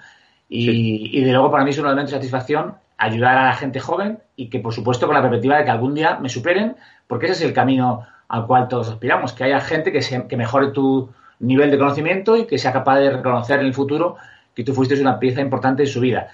Y, 0.49 1.17
y 1.17 1.25
de 1.25 1.33
luego 1.33 1.51
para 1.51 1.65
mí 1.65 1.71
es 1.71 1.79
un 1.79 1.87
elemento 1.87 2.11
de 2.11 2.17
satisfacción 2.17 2.75
ayudar 2.99 3.39
a 3.39 3.47
la 3.47 3.55
gente 3.55 3.81
joven 3.81 4.19
y 4.37 4.51
que 4.51 4.59
por 4.59 4.75
supuesto 4.75 5.07
con 5.07 5.15
la 5.15 5.23
perspectiva 5.23 5.57
de 5.57 5.65
que 5.65 5.71
algún 5.71 5.95
día 5.95 6.19
me 6.21 6.29
superen, 6.29 6.77
porque 7.07 7.27
ese 7.27 7.35
es 7.35 7.43
el 7.43 7.55
camino 7.55 8.05
al 8.29 8.47
cual 8.47 8.69
todos 8.69 8.89
aspiramos, 8.89 9.33
que 9.33 9.45
haya 9.45 9.61
gente 9.61 9.91
que, 9.91 10.01
que 10.29 10.37
mejore 10.37 10.69
tu 10.69 11.11
nivel 11.39 11.71
de 11.71 11.79
conocimiento 11.79 12.37
y 12.37 12.47
que 12.47 12.59
sea 12.59 12.73
capaz 12.73 12.99
de 12.99 13.11
reconocer 13.11 13.61
en 13.61 13.67
el 13.67 13.75
futuro 13.75 14.17
que 14.61 14.65
tú 14.65 14.75
fuiste 14.75 15.01
una 15.01 15.19
pieza 15.19 15.41
importante 15.41 15.85
en 15.85 15.89
su 15.89 16.01
vida. 16.01 16.29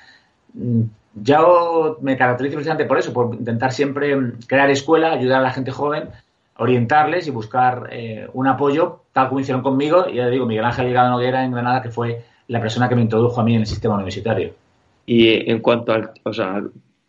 Mm, 0.55 0.83
yo 1.15 1.99
me 2.03 2.17
caracterizo 2.17 2.57
precisamente 2.57 2.85
por 2.85 2.99
eso, 2.99 3.13
por 3.13 3.35
intentar 3.35 3.73
siempre 3.73 4.15
crear 4.47 4.69
escuela, 4.71 5.13
ayudar 5.13 5.41
a 5.41 5.45
la 5.45 5.53
gente 5.53 5.71
joven, 5.71 6.09
orientarles 6.59 7.29
y 7.29 7.31
buscar 7.31 7.89
eh, 7.93 8.29
un 8.33 8.49
apoyo, 8.49 9.03
tal 9.13 9.29
como 9.29 9.41
hicieron 9.41 9.63
conmigo. 9.63 10.07
Y 10.09 10.17
ya 10.17 10.29
digo, 10.29 10.45
Miguel 10.45 10.65
Ángel 10.65 10.87
Ligado 10.87 11.11
Noguera 11.11 11.45
en 11.45 11.53
Granada, 11.53 11.83
que 11.83 11.91
fue 11.91 12.25
la 12.49 12.61
persona 12.61 12.89
que 12.89 12.97
me 12.97 13.03
introdujo 13.03 13.41
a 13.41 13.45
mí 13.45 13.55
en 13.55 13.61
el 13.61 13.67
sistema 13.67 13.95
universitario. 13.95 14.55
Y 15.07 15.49
en 15.51 15.61
cuanto 15.61 15.93
al, 15.93 16.11
o 16.25 16.33
sea, 16.33 16.61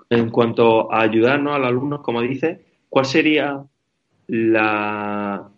en 0.09 0.29
cuanto 0.29 0.91
a 0.93 1.01
ayudarnos 1.01 1.55
al 1.55 1.65
alumno, 1.65 2.03
como 2.03 2.21
dice, 2.21 2.61
¿cuál 2.89 3.05
sería 3.05 3.63
la 4.27 5.49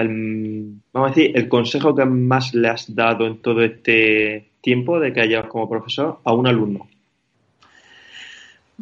el, 0.00 0.74
vamos 0.92 1.10
a 1.10 1.14
decir, 1.14 1.36
el 1.36 1.48
consejo 1.48 1.94
que 1.94 2.04
más 2.04 2.54
le 2.54 2.68
has 2.68 2.94
dado 2.94 3.26
en 3.26 3.40
todo 3.42 3.62
este 3.62 4.50
tiempo 4.60 5.00
de 5.00 5.12
que 5.12 5.20
hayas 5.20 5.46
como 5.46 5.68
profesor 5.68 6.18
a 6.24 6.32
un 6.32 6.46
alumno? 6.46 6.86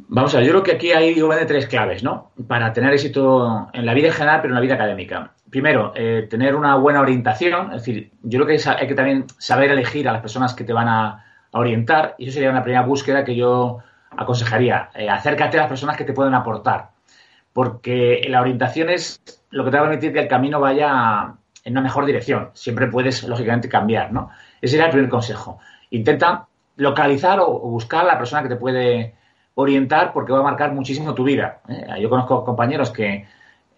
Vamos 0.08 0.34
a 0.34 0.38
ver, 0.38 0.46
yo 0.46 0.52
creo 0.52 0.62
que 0.62 0.72
aquí 0.72 0.92
hay 0.92 1.14
de 1.14 1.46
tres 1.46 1.66
claves, 1.66 2.02
¿no? 2.02 2.30
Para 2.46 2.72
tener 2.72 2.92
éxito 2.92 3.68
en 3.72 3.86
la 3.86 3.94
vida 3.94 4.08
en 4.08 4.12
general, 4.12 4.40
pero 4.42 4.52
en 4.52 4.56
la 4.56 4.60
vida 4.60 4.74
académica. 4.74 5.32
Primero, 5.48 5.92
eh, 5.96 6.26
tener 6.28 6.54
una 6.54 6.76
buena 6.76 7.00
orientación, 7.00 7.72
es 7.72 7.78
decir, 7.78 8.10
yo 8.22 8.44
creo 8.44 8.46
que 8.46 8.68
hay 8.68 8.86
que 8.86 8.94
también 8.94 9.24
saber 9.38 9.70
elegir 9.70 10.06
a 10.06 10.12
las 10.12 10.20
personas 10.20 10.52
que 10.54 10.64
te 10.64 10.72
van 10.72 10.88
a, 10.88 11.22
orientar, 11.52 12.14
y 12.18 12.24
eso 12.24 12.34
sería 12.34 12.50
una 12.50 12.62
primera 12.62 12.84
búsqueda 12.84 13.24
que 13.24 13.34
yo 13.34 13.78
aconsejaría. 14.10 14.90
Eh, 14.94 15.08
acércate 15.08 15.56
a 15.56 15.62
las 15.62 15.68
personas 15.70 15.96
que 15.96 16.04
te 16.04 16.12
pueden 16.12 16.34
aportar, 16.34 16.90
porque 17.56 18.20
la 18.28 18.42
orientación 18.42 18.90
es 18.90 19.22
lo 19.48 19.64
que 19.64 19.70
te 19.70 19.78
va 19.78 19.84
a 19.84 19.86
permitir 19.86 20.12
que 20.12 20.18
el 20.18 20.28
camino 20.28 20.60
vaya 20.60 21.36
en 21.64 21.72
una 21.72 21.80
mejor 21.80 22.04
dirección. 22.04 22.50
Siempre 22.52 22.86
puedes, 22.86 23.24
lógicamente, 23.24 23.66
cambiar, 23.66 24.12
¿no? 24.12 24.28
Ese 24.60 24.72
sería 24.72 24.84
el 24.84 24.90
primer 24.90 25.08
consejo. 25.08 25.58
Intenta 25.88 26.48
localizar 26.76 27.40
o, 27.40 27.58
buscar 27.60 28.04
a 28.04 28.08
la 28.08 28.18
persona 28.18 28.42
que 28.42 28.50
te 28.50 28.56
puede 28.56 29.14
orientar 29.54 30.12
porque 30.12 30.34
va 30.34 30.40
a 30.40 30.42
marcar 30.42 30.74
muchísimo 30.74 31.14
tu 31.14 31.24
vida. 31.24 31.60
¿eh? 31.66 31.86
Yo 31.98 32.10
conozco 32.10 32.44
compañeros 32.44 32.90
que 32.90 33.26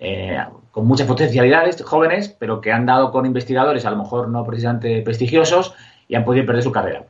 eh, 0.00 0.44
con 0.72 0.84
muchas 0.84 1.06
potencialidades, 1.06 1.80
jóvenes, 1.84 2.30
pero 2.36 2.60
que 2.60 2.72
han 2.72 2.84
dado 2.84 3.12
con 3.12 3.26
investigadores 3.26 3.86
a 3.86 3.92
lo 3.92 3.98
mejor 3.98 4.26
no 4.26 4.44
precisamente 4.44 5.02
prestigiosos 5.02 5.72
y 6.08 6.16
han 6.16 6.24
podido 6.24 6.44
perder 6.46 6.64
su 6.64 6.72
carrera. 6.72 7.04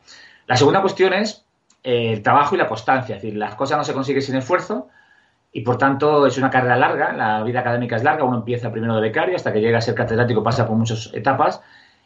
La 0.47 0.59
segunda 0.59 0.83
cuestión 0.83 1.15
es 1.15 1.47
eh, 1.83 2.13
el 2.13 2.23
trabajo 2.23 2.57
y 2.57 2.59
la 2.59 2.69
constancia. 2.69 3.17
Es 3.17 3.23
decir, 3.23 3.39
las 3.39 3.55
cosas 3.55 3.79
no 3.79 3.85
se 3.85 3.95
consiguen 3.95 4.21
sin 4.21 4.37
esfuerzo 4.37 4.91
y 5.59 5.61
por 5.63 5.77
tanto 5.77 6.25
es 6.25 6.39
una 6.39 6.51
carrera 6.51 6.77
larga. 6.77 7.13
La 7.13 7.43
vida 7.43 7.61
académica 7.61 7.97
es 7.97 8.05
larga. 8.05 8.23
Uno 8.23 8.37
empieza 8.37 8.71
primero 8.71 8.95
de 8.95 9.01
becario 9.01 9.35
hasta 9.35 9.53
que 9.53 9.61
llega 9.61 9.79
a 9.79 9.81
ser 9.81 9.93
catedrático, 9.93 10.41
pasa 10.41 10.65
por 10.65 10.77
muchas 10.77 11.11
etapas 11.13 11.61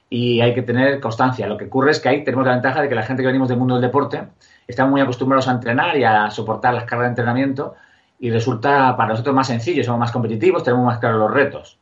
y 0.09 0.41
hay 0.41 0.55
que 0.55 0.63
tener 0.63 1.01
constancia. 1.01 1.47
Lo 1.47 1.59
que 1.59 1.67
ocurre 1.67 1.91
es 1.91 2.01
que 2.01 2.09
ahí 2.09 2.25
tenemos 2.25 2.47
la 2.47 2.53
ventaja 2.53 2.81
de 2.81 2.89
que 2.89 2.95
la 2.95 3.03
gente 3.03 3.23
que 3.23 3.27
venimos 3.27 3.51
del 3.51 3.59
mundo 3.59 3.75
del 3.75 3.83
deporte 3.83 4.23
estamos 4.67 4.91
muy 4.91 5.03
acostumbrados 5.03 5.49
a 5.49 5.53
entrenar 5.53 5.99
y 5.99 6.05
a 6.05 6.31
soportar 6.31 6.73
las 6.73 6.85
cargas 6.85 7.09
de 7.09 7.09
entrenamiento 7.11 7.75
y 8.19 8.31
resulta 8.31 8.97
para 8.97 9.11
nosotros 9.11 9.35
más 9.35 9.49
sencillo, 9.49 9.85
somos 9.85 10.01
más 10.01 10.13
competitivos, 10.13 10.65
tenemos 10.65 10.87
más 10.87 10.99
claros 10.99 11.19
los 11.19 11.31
retos. 11.31 11.79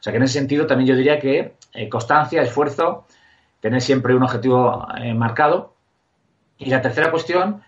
O 0.00 0.02
sea 0.02 0.12
que 0.12 0.16
en 0.16 0.24
ese 0.24 0.40
sentido 0.40 0.66
también 0.66 0.88
yo 0.88 0.96
diría 0.96 1.20
que 1.20 1.54
eh, 1.72 1.88
constancia, 1.88 2.42
esfuerzo, 2.42 3.06
tener 3.60 3.80
siempre 3.80 4.16
un 4.16 4.24
objetivo 4.24 4.88
eh, 5.00 5.14
marcado 5.14 5.76
y 6.58 6.68
la 6.68 6.82
tercera 6.82 7.12
cuestión 7.12 7.62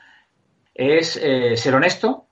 es 0.74 1.16
eh, 1.22 1.56
ser 1.56 1.76
honesto, 1.76 2.23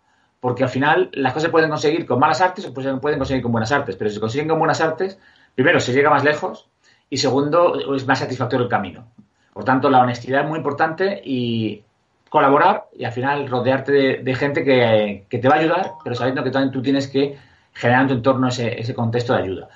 porque 0.43 0.65
al 0.65 0.71
final 0.71 1.09
las 1.13 1.33
cosas 1.33 1.47
se 1.47 1.53
pueden 1.53 1.71
conseguir 1.71 2.05
con 2.05 2.19
malas 2.19 2.41
artes 2.41 2.65
o 2.65 2.83
se 2.83 2.95
pueden 2.97 3.19
conseguir 3.19 3.45
con 3.45 3.53
buenas 3.53 3.71
artes, 3.71 3.95
pero 3.95 4.11
si 4.11 4.15
se 4.15 4.21
consiguen 4.21 4.49
con 4.49 4.59
buenas 4.59 4.81
artes, 4.81 5.17
primero 5.55 5.79
se 5.79 5.93
llega 5.93 6.11
más 6.11 6.25
lejos 6.25 6.69
y 7.09 7.19
segundo 7.19 7.95
es 7.95 8.05
más 8.09 8.19
satisfactorio 8.19 8.65
el 8.65 8.69
camino. 8.69 9.07
Por 9.53 9.63
tanto, 9.63 9.89
la 9.89 10.01
honestidad 10.01 10.43
es 10.43 10.49
muy 10.49 10.57
importante 10.57 11.23
y 11.25 11.85
colaborar 12.29 12.89
y 12.93 13.05
al 13.05 13.13
final 13.13 13.47
rodearte 13.47 13.93
de, 13.93 14.35
gente 14.35 14.65
que, 14.65 15.27
te 15.31 15.49
va 15.49 15.55
a 15.55 15.59
ayudar, 15.61 15.93
pero 16.03 16.17
sabiendo 16.17 16.43
que 16.43 16.51
también 16.51 16.73
tú 16.73 16.83
tienes 16.83 17.07
que 17.07 17.39
generar 17.73 18.03
en 18.03 18.09
tu 18.09 18.15
entorno 18.15 18.49
ese, 18.49 18.81
ese 18.81 18.95
contexto 18.95 19.35
de 19.35 19.43
ayuda. 19.43 19.69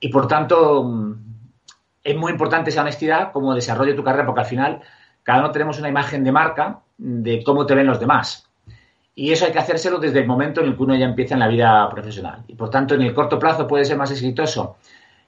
Y 0.00 0.08
por 0.08 0.26
tanto, 0.26 0.84
mm, 0.84 1.14
es 2.02 2.16
muy 2.16 2.32
importante 2.32 2.70
esa 2.70 2.80
honestidad 2.80 3.30
como 3.30 3.54
desarrollo 3.54 3.90
de 3.90 3.96
tu 3.98 4.04
carrera, 4.04 4.24
porque 4.24 4.40
al 4.40 4.46
final 4.46 4.80
cada 5.22 5.40
uno 5.40 5.50
tenemos 5.50 5.78
una 5.78 5.90
imagen 5.90 6.24
de 6.24 6.32
marca 6.32 6.80
de 6.96 7.44
cómo 7.44 7.66
te 7.66 7.74
ven 7.74 7.86
los 7.86 8.00
demás. 8.00 8.48
Y 9.14 9.30
eso 9.30 9.44
hay 9.44 9.52
que 9.52 9.58
hacérselo 9.58 9.98
desde 9.98 10.20
el 10.20 10.26
momento 10.26 10.60
en 10.60 10.68
el 10.68 10.76
que 10.76 10.82
uno 10.82 10.96
ya 10.96 11.04
empieza 11.04 11.34
en 11.34 11.40
la 11.40 11.48
vida 11.48 11.88
profesional. 11.90 12.44
Y 12.48 12.54
por 12.54 12.70
tanto, 12.70 12.94
en 12.94 13.02
el 13.02 13.12
corto 13.12 13.38
plazo 13.38 13.66
puede 13.66 13.84
ser 13.84 13.96
más 13.96 14.10
exitoso 14.10 14.76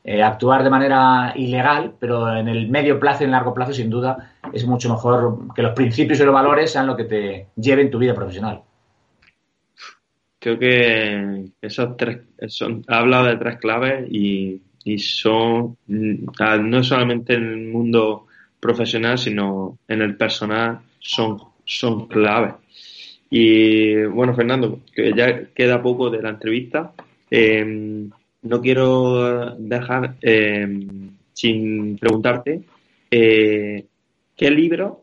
eh, 0.07 0.23
actuar 0.23 0.63
de 0.63 0.71
manera 0.71 1.33
ilegal, 1.35 1.95
pero 1.99 2.35
en 2.37 2.47
el 2.49 2.69
medio 2.69 3.01
plazo 3.01 3.23
y 3.23 3.25
en 3.25 3.31
el 3.31 3.33
largo 3.33 3.55
plazo, 3.55 3.73
sin 3.73 3.89
duda, 3.89 4.33
es 4.53 4.67
mucho 4.67 4.91
mejor 4.91 5.55
que 5.55 5.63
los 5.63 5.73
principios 5.73 6.21
y 6.21 6.25
los 6.25 6.35
valores 6.35 6.71
sean 6.71 6.87
lo 6.87 6.95
que 6.95 7.05
te 7.05 7.47
lleven 7.57 7.91
tu 7.91 7.99
vida 7.99 8.15
profesional. 8.15 8.61
Creo 10.39 10.59
que 10.59 11.47
esos 11.63 11.97
tres 11.97 12.21
son, 12.49 12.85
ha 12.87 12.99
hablado 12.99 13.25
de 13.25 13.37
tres 13.37 13.57
claves 13.57 14.07
y, 14.11 14.61
y 14.85 14.99
son 14.99 15.79
mm, 15.87 16.27
no 16.61 16.85
solamente 16.85 17.33
en 17.33 17.45
el 17.45 17.69
mundo 17.69 18.27
profesional, 18.61 19.17
sino 19.17 19.79
en 19.89 20.03
el 20.03 20.19
personal 20.19 20.81
son, 20.99 21.39
son 21.65 22.09
claves. 22.09 22.55
Y 23.37 24.05
bueno, 24.05 24.33
Fernando, 24.33 24.79
que 24.95 25.13
ya 25.13 25.47
queda 25.47 25.83
poco 25.83 26.09
de 26.09 26.23
la 26.23 26.29
entrevista, 26.29 26.93
em, 27.29 28.09
no 28.43 28.61
quiero 28.61 29.57
dejar 29.57 30.15
em, 30.21 31.11
sin 31.33 31.99
preguntarte 31.99 32.63
eh, 33.11 33.87
qué 34.37 34.51
libro 34.53 35.03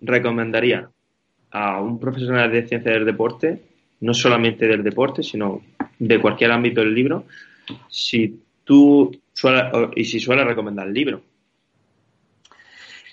recomendaría 0.00 0.90
a 1.52 1.80
un 1.80 2.00
profesional 2.00 2.50
de 2.50 2.66
ciencia 2.66 2.90
del 2.90 3.04
deporte, 3.04 3.62
no 4.00 4.12
solamente 4.12 4.66
del 4.66 4.82
deporte, 4.82 5.22
sino 5.22 5.62
de 6.00 6.20
cualquier 6.20 6.50
ámbito 6.50 6.80
del 6.80 6.92
libro, 6.92 7.26
si 7.88 8.40
tú 8.64 9.16
sueles, 9.32 9.66
y 9.94 10.04
si 10.04 10.18
suele 10.18 10.42
recomendar 10.42 10.88
el 10.88 10.94
libro. 10.94 11.22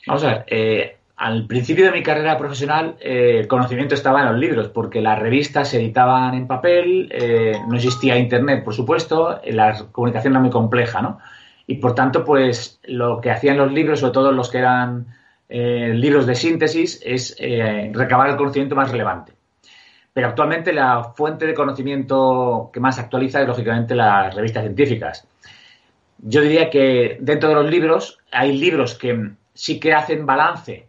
Vamos 0.08 0.24
a 0.24 0.30
ver, 0.30 0.46
eh, 0.48 0.98
al 1.18 1.48
principio 1.48 1.86
de 1.86 1.92
mi 1.92 2.04
carrera 2.04 2.38
profesional 2.38 2.96
eh, 3.00 3.40
el 3.40 3.48
conocimiento 3.48 3.96
estaba 3.96 4.22
en 4.22 4.28
los 4.28 4.38
libros, 4.38 4.70
porque 4.70 5.02
las 5.02 5.18
revistas 5.18 5.70
se 5.70 5.78
editaban 5.78 6.34
en 6.34 6.48
papel, 6.48 7.10
eh, 7.12 7.54
no 7.68 7.76
existía 7.76 8.18
internet, 8.18 8.64
por 8.64 8.74
supuesto, 8.74 9.40
la 9.46 9.86
comunicación 9.92 10.34
era 10.34 10.42
muy 10.42 10.50
compleja, 10.50 11.02
¿no? 11.02 11.20
Y 11.68 11.76
por 11.76 11.96
tanto, 11.96 12.24
pues 12.24 12.80
lo 12.84 13.22
que 13.22 13.32
hacían 13.32 13.58
los 13.58 13.72
libros, 13.72 14.02
sobre 14.02 14.14
todo 14.14 14.32
los 14.32 14.50
que 14.50 14.60
eran 14.60 15.08
libros 15.48 16.26
de 16.26 16.36
síntesis, 16.36 17.02
es 17.04 17.36
recabar 17.94 18.30
el 18.30 18.36
conocimiento 18.36 18.76
más 18.76 18.92
relevante. 18.92 19.34
Pero 20.16 20.30
actualmente 20.30 20.72
la 20.72 21.12
fuente 21.16 21.46
de 21.46 21.54
conocimiento 21.54 22.70
que 22.72 22.80
más 22.80 22.98
actualiza 23.00 23.42
es, 23.42 23.48
lógicamente, 23.48 23.96
las 23.96 24.34
revistas 24.34 24.64
científicas. 24.64 25.28
Yo 26.20 26.40
diría 26.40 26.70
que 26.70 27.18
dentro 27.20 27.50
de 27.50 27.56
los 27.56 27.70
libros 27.70 28.20
hay 28.32 28.56
libros 28.58 28.96
que 28.96 29.32
sí 29.54 29.78
que 29.78 29.94
hacen 29.94 30.26
balance, 30.26 30.88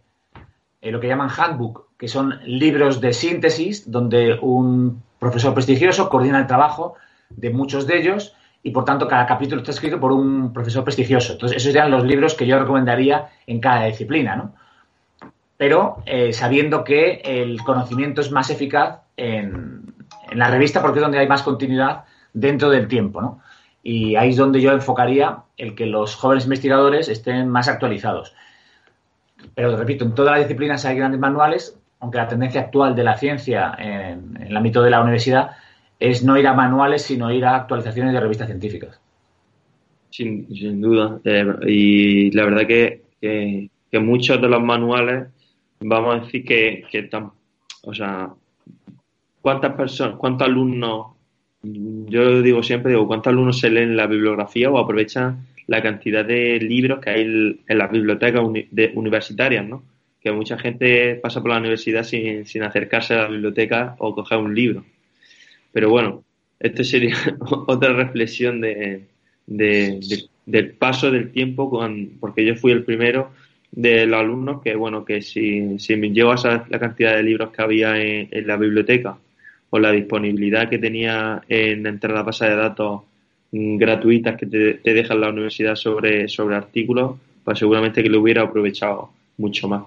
en 0.81 0.93
lo 0.93 0.99
que 0.99 1.07
llaman 1.07 1.29
handbook, 1.35 1.87
que 1.97 2.07
son 2.07 2.39
libros 2.45 3.01
de 3.01 3.13
síntesis, 3.13 3.89
donde 3.89 4.37
un 4.41 5.01
profesor 5.19 5.53
prestigioso 5.53 6.09
coordina 6.09 6.39
el 6.39 6.47
trabajo 6.47 6.95
de 7.29 7.49
muchos 7.49 7.87
de 7.87 7.97
ellos 7.97 8.35
y 8.63 8.71
por 8.71 8.85
tanto 8.85 9.07
cada 9.07 9.25
capítulo 9.25 9.61
está 9.61 9.71
escrito 9.71 9.99
por 9.99 10.11
un 10.11 10.53
profesor 10.53 10.83
prestigioso. 10.83 11.33
Entonces, 11.33 11.57
esos 11.57 11.71
serían 11.71 11.91
los 11.91 12.03
libros 12.03 12.33
que 12.35 12.45
yo 12.45 12.59
recomendaría 12.59 13.29
en 13.45 13.59
cada 13.59 13.85
disciplina, 13.85 14.35
¿no? 14.35 14.53
Pero 15.55 16.03
eh, 16.05 16.33
sabiendo 16.33 16.83
que 16.83 17.21
el 17.23 17.63
conocimiento 17.63 18.21
es 18.21 18.31
más 18.31 18.49
eficaz 18.51 18.99
en, 19.15 19.93
en, 20.29 20.37
la 20.37 20.51
revista 20.51 20.81
porque 20.81 20.99
es 20.99 21.03
donde 21.03 21.17
hay 21.17 21.27
más 21.27 21.41
continuidad 21.41 22.03
dentro 22.33 22.69
del 22.69 22.87
tiempo, 22.87 23.21
¿no? 23.21 23.41
Y 23.81 24.15
ahí 24.17 24.29
es 24.29 24.35
donde 24.35 24.61
yo 24.61 24.71
enfocaría 24.71 25.39
el 25.55 25.73
que 25.73 25.85
los 25.85 26.15
jóvenes 26.15 26.43
investigadores 26.43 27.07
estén 27.07 27.49
más 27.49 27.67
actualizados. 27.67 28.35
Pero 29.55 29.75
repito, 29.75 30.05
en 30.05 30.13
todas 30.13 30.31
las 30.33 30.47
disciplinas 30.47 30.85
hay 30.85 30.97
grandes 30.97 31.19
manuales, 31.19 31.77
aunque 31.99 32.17
la 32.17 32.27
tendencia 32.27 32.61
actual 32.61 32.95
de 32.95 33.03
la 33.03 33.17
ciencia 33.17 33.75
en, 33.77 34.37
el 34.41 34.55
ámbito 34.55 34.81
de 34.81 34.89
la 34.89 35.01
universidad 35.01 35.51
es 35.99 36.23
no 36.23 36.37
ir 36.37 36.47
a 36.47 36.53
manuales, 36.53 37.01
sino 37.01 37.31
ir 37.31 37.45
a 37.45 37.55
actualizaciones 37.55 38.13
de 38.13 38.19
revistas 38.19 38.47
científicas. 38.47 38.99
Sin, 40.09 40.47
duda. 40.81 41.19
Eh, 41.23 41.45
y 41.67 42.31
la 42.31 42.45
verdad 42.45 42.67
que, 42.67 43.01
que, 43.19 43.99
muchos 43.99 44.41
de 44.41 44.47
los 44.47 44.61
manuales, 44.61 45.27
vamos 45.79 46.15
a 46.15 46.19
decir 46.19 46.45
que, 46.45 46.83
que 46.89 47.09
o 47.83 47.93
sea, 47.93 48.29
¿cuántas 49.41 49.73
personas, 49.73 50.17
cuántos 50.17 50.47
alumnos, 50.47 51.07
yo 51.63 52.41
digo 52.41 52.61
siempre, 52.63 52.91
digo, 52.91 53.07
¿cuántos 53.07 53.31
alumnos 53.31 53.59
se 53.59 53.69
leen 53.69 53.97
la 53.97 54.07
bibliografía 54.07 54.69
o 54.69 54.77
aprovechan 54.77 55.45
la 55.67 55.81
cantidad 55.81 56.25
de 56.25 56.59
libros 56.59 56.99
que 56.99 57.09
hay 57.09 57.21
en 57.21 57.77
las 57.77 57.91
bibliotecas 57.91 58.41
universitarias, 58.95 59.67
¿no? 59.67 59.83
que 60.21 60.31
mucha 60.31 60.57
gente 60.57 61.15
pasa 61.15 61.41
por 61.41 61.51
la 61.51 61.59
universidad 61.59 62.03
sin, 62.03 62.45
sin 62.45 62.63
acercarse 62.63 63.13
a 63.13 63.23
la 63.23 63.27
biblioteca 63.29 63.95
o 63.99 64.15
coger 64.15 64.39
un 64.39 64.55
libro. 64.55 64.83
Pero 65.71 65.89
bueno, 65.89 66.23
esta 66.59 66.83
sería 66.83 67.15
otra 67.67 67.93
reflexión 67.93 68.61
de, 68.61 69.03
del 69.45 70.71
paso 70.71 71.11
del 71.11 71.31
tiempo, 71.31 71.69
con, 71.69 72.17
porque 72.19 72.45
yo 72.45 72.55
fui 72.55 72.71
el 72.71 72.83
primero 72.83 73.31
de 73.71 74.05
los 74.05 74.19
alumnos 74.19 74.61
que, 74.61 74.75
bueno, 74.75 75.05
que 75.05 75.21
si, 75.21 75.77
si 75.79 75.95
me 75.95 76.09
llevo 76.09 76.31
a 76.31 76.37
saber 76.37 76.63
la 76.69 76.79
cantidad 76.79 77.15
de 77.15 77.23
libros 77.23 77.51
que 77.51 77.61
había 77.61 78.01
en, 78.01 78.47
la 78.47 78.57
biblioteca 78.57 79.17
o 79.69 79.79
la 79.79 79.91
disponibilidad 79.91 80.69
que 80.69 80.79
tenía 80.79 81.43
en 81.47 81.85
entrar 81.85 82.13
a 82.13 82.15
la 82.15 82.23
base 82.23 82.45
de 82.45 82.55
datos 82.55 83.01
gratuitas 83.51 84.37
que 84.37 84.45
te, 84.45 84.73
te 84.75 84.93
dejan 84.93 85.21
la 85.21 85.29
universidad 85.29 85.75
sobre, 85.75 86.27
sobre 86.27 86.55
artículos, 86.55 87.15
pues 87.43 87.59
seguramente 87.59 88.03
que 88.03 88.09
lo 88.09 88.21
hubiera 88.21 88.43
aprovechado 88.43 89.11
mucho 89.37 89.67
más. 89.67 89.83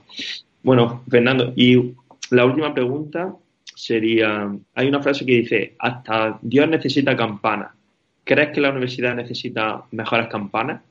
Bueno, 0.63 1.03
Fernando, 1.09 1.53
y 1.57 1.95
la 2.31 2.45
última 2.45 2.73
pregunta 2.73 3.35
sería, 3.75 4.51
hay 4.75 4.89
una 4.89 5.03
frase 5.03 5.25
que 5.25 5.33
dice, 5.33 5.75
hasta 5.79 6.39
Dios 6.43 6.69
necesita 6.69 7.17
campanas. 7.17 7.73
¿Crees 8.25 8.51
que 8.51 8.61
la 8.61 8.71
universidad 8.71 9.15
necesita 9.15 9.85
mejores 9.91 10.29
campanas? 10.29 10.83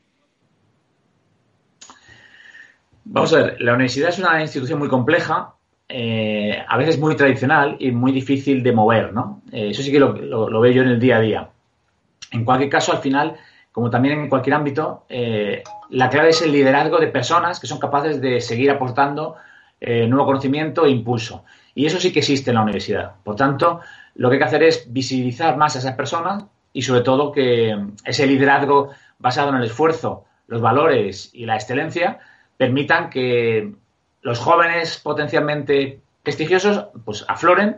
Vamos 3.05 3.33
a 3.33 3.43
ver, 3.43 3.61
la 3.61 3.73
universidad 3.73 4.09
es 4.09 4.19
una 4.19 4.41
institución 4.41 4.77
muy 4.77 4.87
compleja, 4.87 5.53
eh, 5.87 6.63
a 6.67 6.77
veces 6.77 6.99
muy 6.99 7.15
tradicional 7.15 7.77
y 7.79 7.91
muy 7.91 8.11
difícil 8.11 8.61
de 8.61 8.71
mover, 8.71 9.13
¿no? 9.13 9.41
Eh, 9.51 9.69
eso 9.71 9.81
sí 9.81 9.91
que 9.91 9.99
lo, 9.99 10.59
veo 10.59 10.71
yo 10.71 10.83
en 10.83 10.89
el 10.89 10.99
día 10.99 11.17
a 11.17 11.21
día. 11.21 11.49
En 12.31 12.45
cualquier 12.45 12.69
caso, 12.69 12.91
al 12.91 12.99
final, 12.99 13.35
como 13.71 13.89
también 13.89 14.19
en 14.19 14.29
cualquier 14.29 14.55
ámbito, 14.55 15.05
eh, 15.09 15.63
la 15.89 16.09
clave 16.09 16.29
es 16.29 16.41
el 16.41 16.51
liderazgo 16.51 16.99
de 16.99 17.07
personas 17.07 17.59
que 17.59 17.67
son 17.67 17.79
capaces 17.79 18.21
de 18.21 18.41
seguir 18.41 18.71
aportando 18.71 19.35
nuevo 19.81 20.25
conocimiento 20.25 20.85
e 20.85 20.89
impulso. 20.89 21.45
Y 21.73 21.85
eso 21.85 22.01
sí 22.01 22.11
que 22.11 22.19
existe 22.19 22.51
en 22.51 22.55
la 22.55 22.63
universidad. 22.63 23.13
Por 23.23 23.37
tanto, 23.37 23.79
lo 24.15 24.29
que 24.29 24.35
hay 24.35 24.39
que 24.39 24.45
hacer 24.45 24.63
es 24.63 24.91
visibilizar 24.91 25.55
más 25.55 25.77
a 25.77 25.79
esas 25.79 25.95
personas 25.95 26.43
y 26.73 26.81
sobre 26.81 27.01
todo 27.01 27.31
que 27.31 27.77
ese 28.03 28.27
liderazgo 28.27 28.89
basado 29.17 29.49
en 29.49 29.55
el 29.55 29.63
esfuerzo, 29.63 30.25
los 30.47 30.61
valores 30.61 31.29
y 31.33 31.45
la 31.45 31.55
excelencia 31.55 32.19
permitan 32.57 33.09
que 33.09 33.73
los 34.21 34.39
jóvenes 34.39 34.97
potencialmente 34.97 36.01
prestigiosos 36.23 36.87
pues 37.05 37.23
afloren 37.27 37.77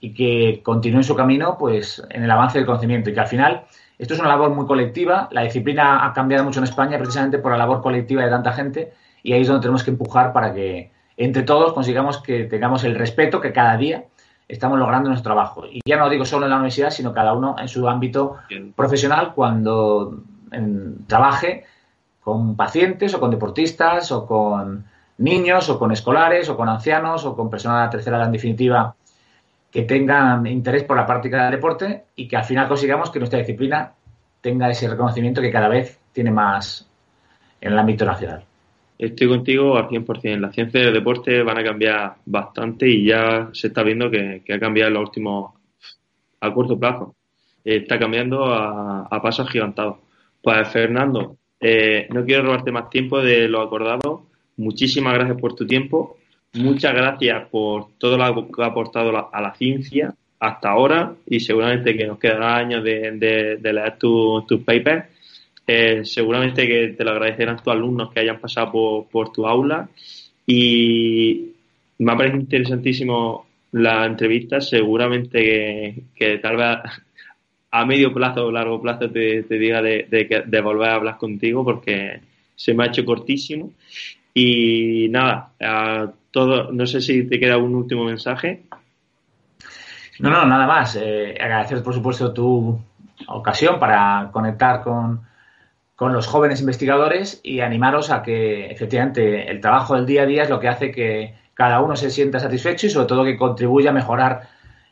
y 0.00 0.14
que 0.14 0.62
continúen 0.62 1.04
su 1.04 1.14
camino 1.14 1.56
pues 1.58 2.02
en 2.10 2.24
el 2.24 2.30
avance 2.30 2.58
del 2.58 2.66
conocimiento 2.66 3.10
y 3.10 3.14
que 3.14 3.20
al 3.20 3.28
final 3.28 3.64
esto 4.02 4.14
es 4.14 4.20
una 4.20 4.30
labor 4.30 4.50
muy 4.50 4.66
colectiva, 4.66 5.28
la 5.30 5.42
disciplina 5.42 6.04
ha 6.04 6.12
cambiado 6.12 6.42
mucho 6.42 6.58
en 6.58 6.64
España 6.64 6.98
precisamente 6.98 7.38
por 7.38 7.52
la 7.52 7.58
labor 7.58 7.80
colectiva 7.80 8.24
de 8.24 8.30
tanta 8.30 8.52
gente 8.52 8.92
y 9.22 9.32
ahí 9.32 9.42
es 9.42 9.46
donde 9.46 9.62
tenemos 9.62 9.84
que 9.84 9.92
empujar 9.92 10.32
para 10.32 10.52
que 10.52 10.90
entre 11.16 11.44
todos 11.44 11.72
consigamos 11.72 12.20
que 12.20 12.44
tengamos 12.46 12.82
el 12.82 12.96
respeto 12.96 13.40
que 13.40 13.52
cada 13.52 13.76
día 13.76 14.06
estamos 14.48 14.76
logrando 14.76 15.06
en 15.06 15.12
nuestro 15.12 15.32
trabajo. 15.32 15.66
Y 15.70 15.82
ya 15.84 15.98
no 15.98 16.10
digo 16.10 16.24
solo 16.24 16.46
en 16.46 16.50
la 16.50 16.56
universidad, 16.56 16.90
sino 16.90 17.14
cada 17.14 17.32
uno 17.32 17.54
en 17.60 17.68
su 17.68 17.88
ámbito 17.88 18.38
profesional 18.74 19.34
cuando 19.34 20.18
trabaje 21.06 21.64
con 22.20 22.56
pacientes 22.56 23.14
o 23.14 23.20
con 23.20 23.30
deportistas 23.30 24.10
o 24.10 24.26
con 24.26 24.84
niños 25.18 25.70
o 25.70 25.78
con 25.78 25.92
escolares 25.92 26.48
o 26.48 26.56
con 26.56 26.68
ancianos 26.68 27.24
o 27.24 27.36
con 27.36 27.48
personas 27.48 27.78
de 27.78 27.84
la 27.84 27.90
tercera 27.90 28.16
edad 28.16 28.26
en 28.26 28.32
definitiva 28.32 28.96
que 29.72 29.82
tengan 29.82 30.46
interés 30.46 30.84
por 30.84 30.96
la 30.96 31.06
práctica 31.06 31.44
del 31.44 31.52
deporte 31.52 32.04
y 32.14 32.28
que 32.28 32.36
al 32.36 32.44
final 32.44 32.68
consigamos 32.68 33.10
que 33.10 33.18
nuestra 33.18 33.38
disciplina 33.38 33.94
tenga 34.40 34.70
ese 34.70 34.88
reconocimiento 34.88 35.40
que 35.40 35.50
cada 35.50 35.68
vez 35.68 35.98
tiene 36.12 36.30
más 36.30 36.88
en 37.60 37.72
el 37.72 37.78
ámbito 37.78 38.04
nacional. 38.04 38.44
Estoy 38.98 39.28
contigo 39.28 39.76
al 39.76 39.88
100%. 39.88 40.38
Las 40.38 40.54
ciencias 40.54 40.84
del 40.84 40.94
deporte 40.94 41.42
van 41.42 41.58
a 41.58 41.64
cambiar 41.64 42.16
bastante 42.26 42.86
y 42.86 43.06
ya 43.06 43.48
se 43.52 43.68
está 43.68 43.82
viendo 43.82 44.10
que, 44.10 44.42
ha 44.52 44.60
cambiado 44.60 44.88
en 44.88 44.94
los 44.94 45.08
últimos, 45.08 45.54
a 46.40 46.52
corto 46.52 46.78
plazo. 46.78 47.16
está 47.64 47.98
cambiando 47.98 48.44
a, 48.44 49.08
a 49.10 49.22
pasos 49.22 49.48
gigantados. 49.48 49.96
Pues 50.42 50.68
Fernando, 50.68 51.36
eh, 51.60 52.08
no 52.10 52.24
quiero 52.24 52.42
robarte 52.42 52.72
más 52.72 52.90
tiempo 52.90 53.20
de 53.20 53.48
lo 53.48 53.62
acordado. 53.62 54.26
Muchísimas 54.56 55.14
gracias 55.14 55.40
por 55.40 55.54
tu 55.54 55.66
tiempo. 55.66 56.18
Muchas 56.54 56.92
gracias 56.92 57.48
por 57.48 57.96
todo 57.96 58.18
lo 58.18 58.48
que 58.52 58.62
ha 58.62 58.66
aportado 58.66 59.30
a 59.32 59.40
la 59.40 59.54
ciencia 59.54 60.14
hasta 60.38 60.70
ahora 60.70 61.14
y 61.26 61.40
seguramente 61.40 61.96
que 61.96 62.06
nos 62.06 62.18
quedará 62.18 62.56
años 62.56 62.84
de, 62.84 63.58
leer 63.62 63.96
tus 63.96 64.62
papers. 64.62 65.06
Eh, 65.66 66.04
seguramente 66.04 66.66
que 66.66 66.88
te 66.88 67.04
lo 67.04 67.12
agradecerán 67.12 67.56
tus 67.56 67.72
alumnos 67.72 68.12
que 68.12 68.20
hayan 68.20 68.38
pasado 68.38 69.06
por, 69.10 69.32
tu 69.32 69.46
aula 69.46 69.88
y 70.44 71.52
me 71.98 72.12
ha 72.12 72.16
parecido 72.16 72.42
interesantísimo 72.42 73.46
la 73.70 74.04
entrevista. 74.04 74.60
Seguramente 74.60 76.02
que, 76.14 76.38
tal 76.38 76.56
vez 76.56 76.78
a 77.70 77.86
medio 77.86 78.12
plazo 78.12 78.46
o 78.46 78.52
largo 78.52 78.82
plazo 78.82 79.08
te, 79.10 79.42
diga 79.44 79.80
de, 79.80 80.06
de, 80.46 80.60
volver 80.60 80.90
a 80.90 80.96
hablar 80.96 81.16
contigo 81.16 81.64
porque 81.64 82.20
se 82.54 82.74
me 82.74 82.84
ha 82.84 82.88
hecho 82.88 83.06
cortísimo. 83.06 83.72
Y 84.34 85.08
nada, 85.10 85.50
a 85.60 86.10
todo, 86.30 86.72
no 86.72 86.86
sé 86.86 87.00
si 87.00 87.28
te 87.28 87.38
queda 87.38 87.58
un 87.58 87.74
último 87.74 88.04
mensaje. 88.04 88.64
No, 90.18 90.30
no, 90.30 90.46
nada 90.46 90.66
más. 90.66 90.96
Eh, 90.96 91.36
agradecer, 91.38 91.82
por 91.82 91.94
supuesto, 91.94 92.32
tu 92.32 92.80
ocasión 93.28 93.78
para 93.78 94.30
conectar 94.32 94.82
con, 94.82 95.22
con 95.94 96.12
los 96.12 96.26
jóvenes 96.26 96.60
investigadores 96.60 97.40
y 97.42 97.60
animaros 97.60 98.10
a 98.10 98.22
que 98.22 98.66
efectivamente 98.66 99.50
el 99.50 99.60
trabajo 99.60 99.94
del 99.94 100.06
día 100.06 100.22
a 100.22 100.26
día 100.26 100.42
es 100.42 100.50
lo 100.50 100.60
que 100.60 100.68
hace 100.68 100.90
que 100.90 101.34
cada 101.54 101.80
uno 101.80 101.96
se 101.96 102.10
sienta 102.10 102.40
satisfecho 102.40 102.86
y 102.86 102.90
sobre 102.90 103.06
todo 103.06 103.24
que 103.24 103.36
contribuya 103.36 103.90
a 103.90 103.92
mejorar 103.92 104.48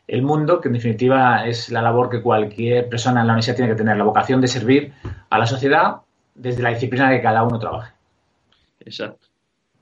el 0.07 0.21
mundo, 0.21 0.59
que 0.59 0.67
en 0.67 0.73
definitiva 0.73 1.45
es 1.45 1.69
la 1.69 1.81
labor 1.81 2.09
que 2.09 2.21
cualquier 2.21 2.89
persona 2.89 3.21
en 3.21 3.27
la 3.27 3.33
universidad 3.33 3.55
tiene 3.55 3.71
que 3.71 3.77
tener, 3.77 3.97
la 3.97 4.03
vocación 4.03 4.41
de 4.41 4.47
servir 4.47 4.93
a 5.29 5.37
la 5.37 5.45
sociedad 5.45 5.97
desde 6.35 6.61
la 6.61 6.69
disciplina 6.69 7.09
que 7.09 7.21
cada 7.21 7.43
uno 7.43 7.59
trabaje. 7.59 7.93
Exacto. 8.81 9.30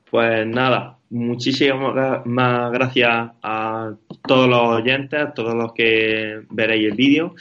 Pues 0.10 0.48
nada, 0.48 0.98
muchísimas 1.10 2.24
gracias 2.72 3.32
a 3.44 3.94
todos 4.28 4.50
los 4.50 4.82
oyentes, 4.82 5.20
a 5.20 5.34
todos 5.34 5.54
los 5.54 5.74
que 5.74 6.42
veréis 6.50 6.92
el 6.92 6.98
vídeo. 6.98 7.36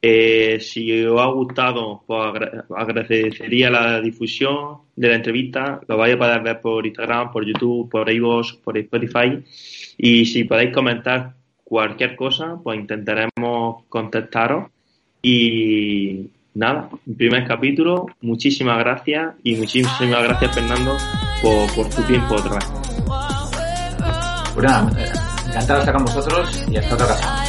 Eh, 0.00 0.58
si 0.60 1.04
os 1.04 1.20
ha 1.20 1.26
gustado, 1.26 2.02
pues 2.06 2.34
agradecería 2.76 3.70
la 3.70 4.00
difusión 4.00 4.80
de 4.96 5.08
la 5.08 5.14
entrevista. 5.16 5.80
Lo 5.88 5.96
vais 5.96 6.14
a 6.14 6.18
poder 6.18 6.42
ver 6.42 6.60
por 6.60 6.86
Instagram, 6.86 7.32
por 7.32 7.46
YouTube, 7.46 7.90
por 7.90 8.10
iVoox, 8.10 8.54
por 8.62 8.76
Spotify. 8.76 9.42
Y 9.96 10.26
si 10.26 10.44
podéis 10.44 10.74
comentar 10.74 11.34
cualquier 11.64 12.16
cosa, 12.16 12.58
pues 12.62 12.78
intentaremos 12.78 13.84
contestaros. 13.88 14.70
Y 15.22 16.28
nada, 16.54 16.90
primer 17.16 17.46
capítulo, 17.46 18.06
muchísimas 18.20 18.78
gracias 18.78 19.34
y 19.42 19.56
muchísimas 19.56 20.22
gracias 20.22 20.54
Fernando 20.54 20.96
por, 21.44 21.88
tu 21.90 22.02
tiempo 22.02 22.34
otra 22.34 22.54
vez. 22.54 22.64
Pues 24.54 24.66
nada, 24.66 24.90
encantado 25.46 25.74
de 25.74 25.80
estar 25.80 25.94
con 25.94 26.04
vosotros 26.04 26.64
y 26.68 26.76
hasta 26.76 26.94
otra 26.94 27.06
ocasión. 27.06 27.43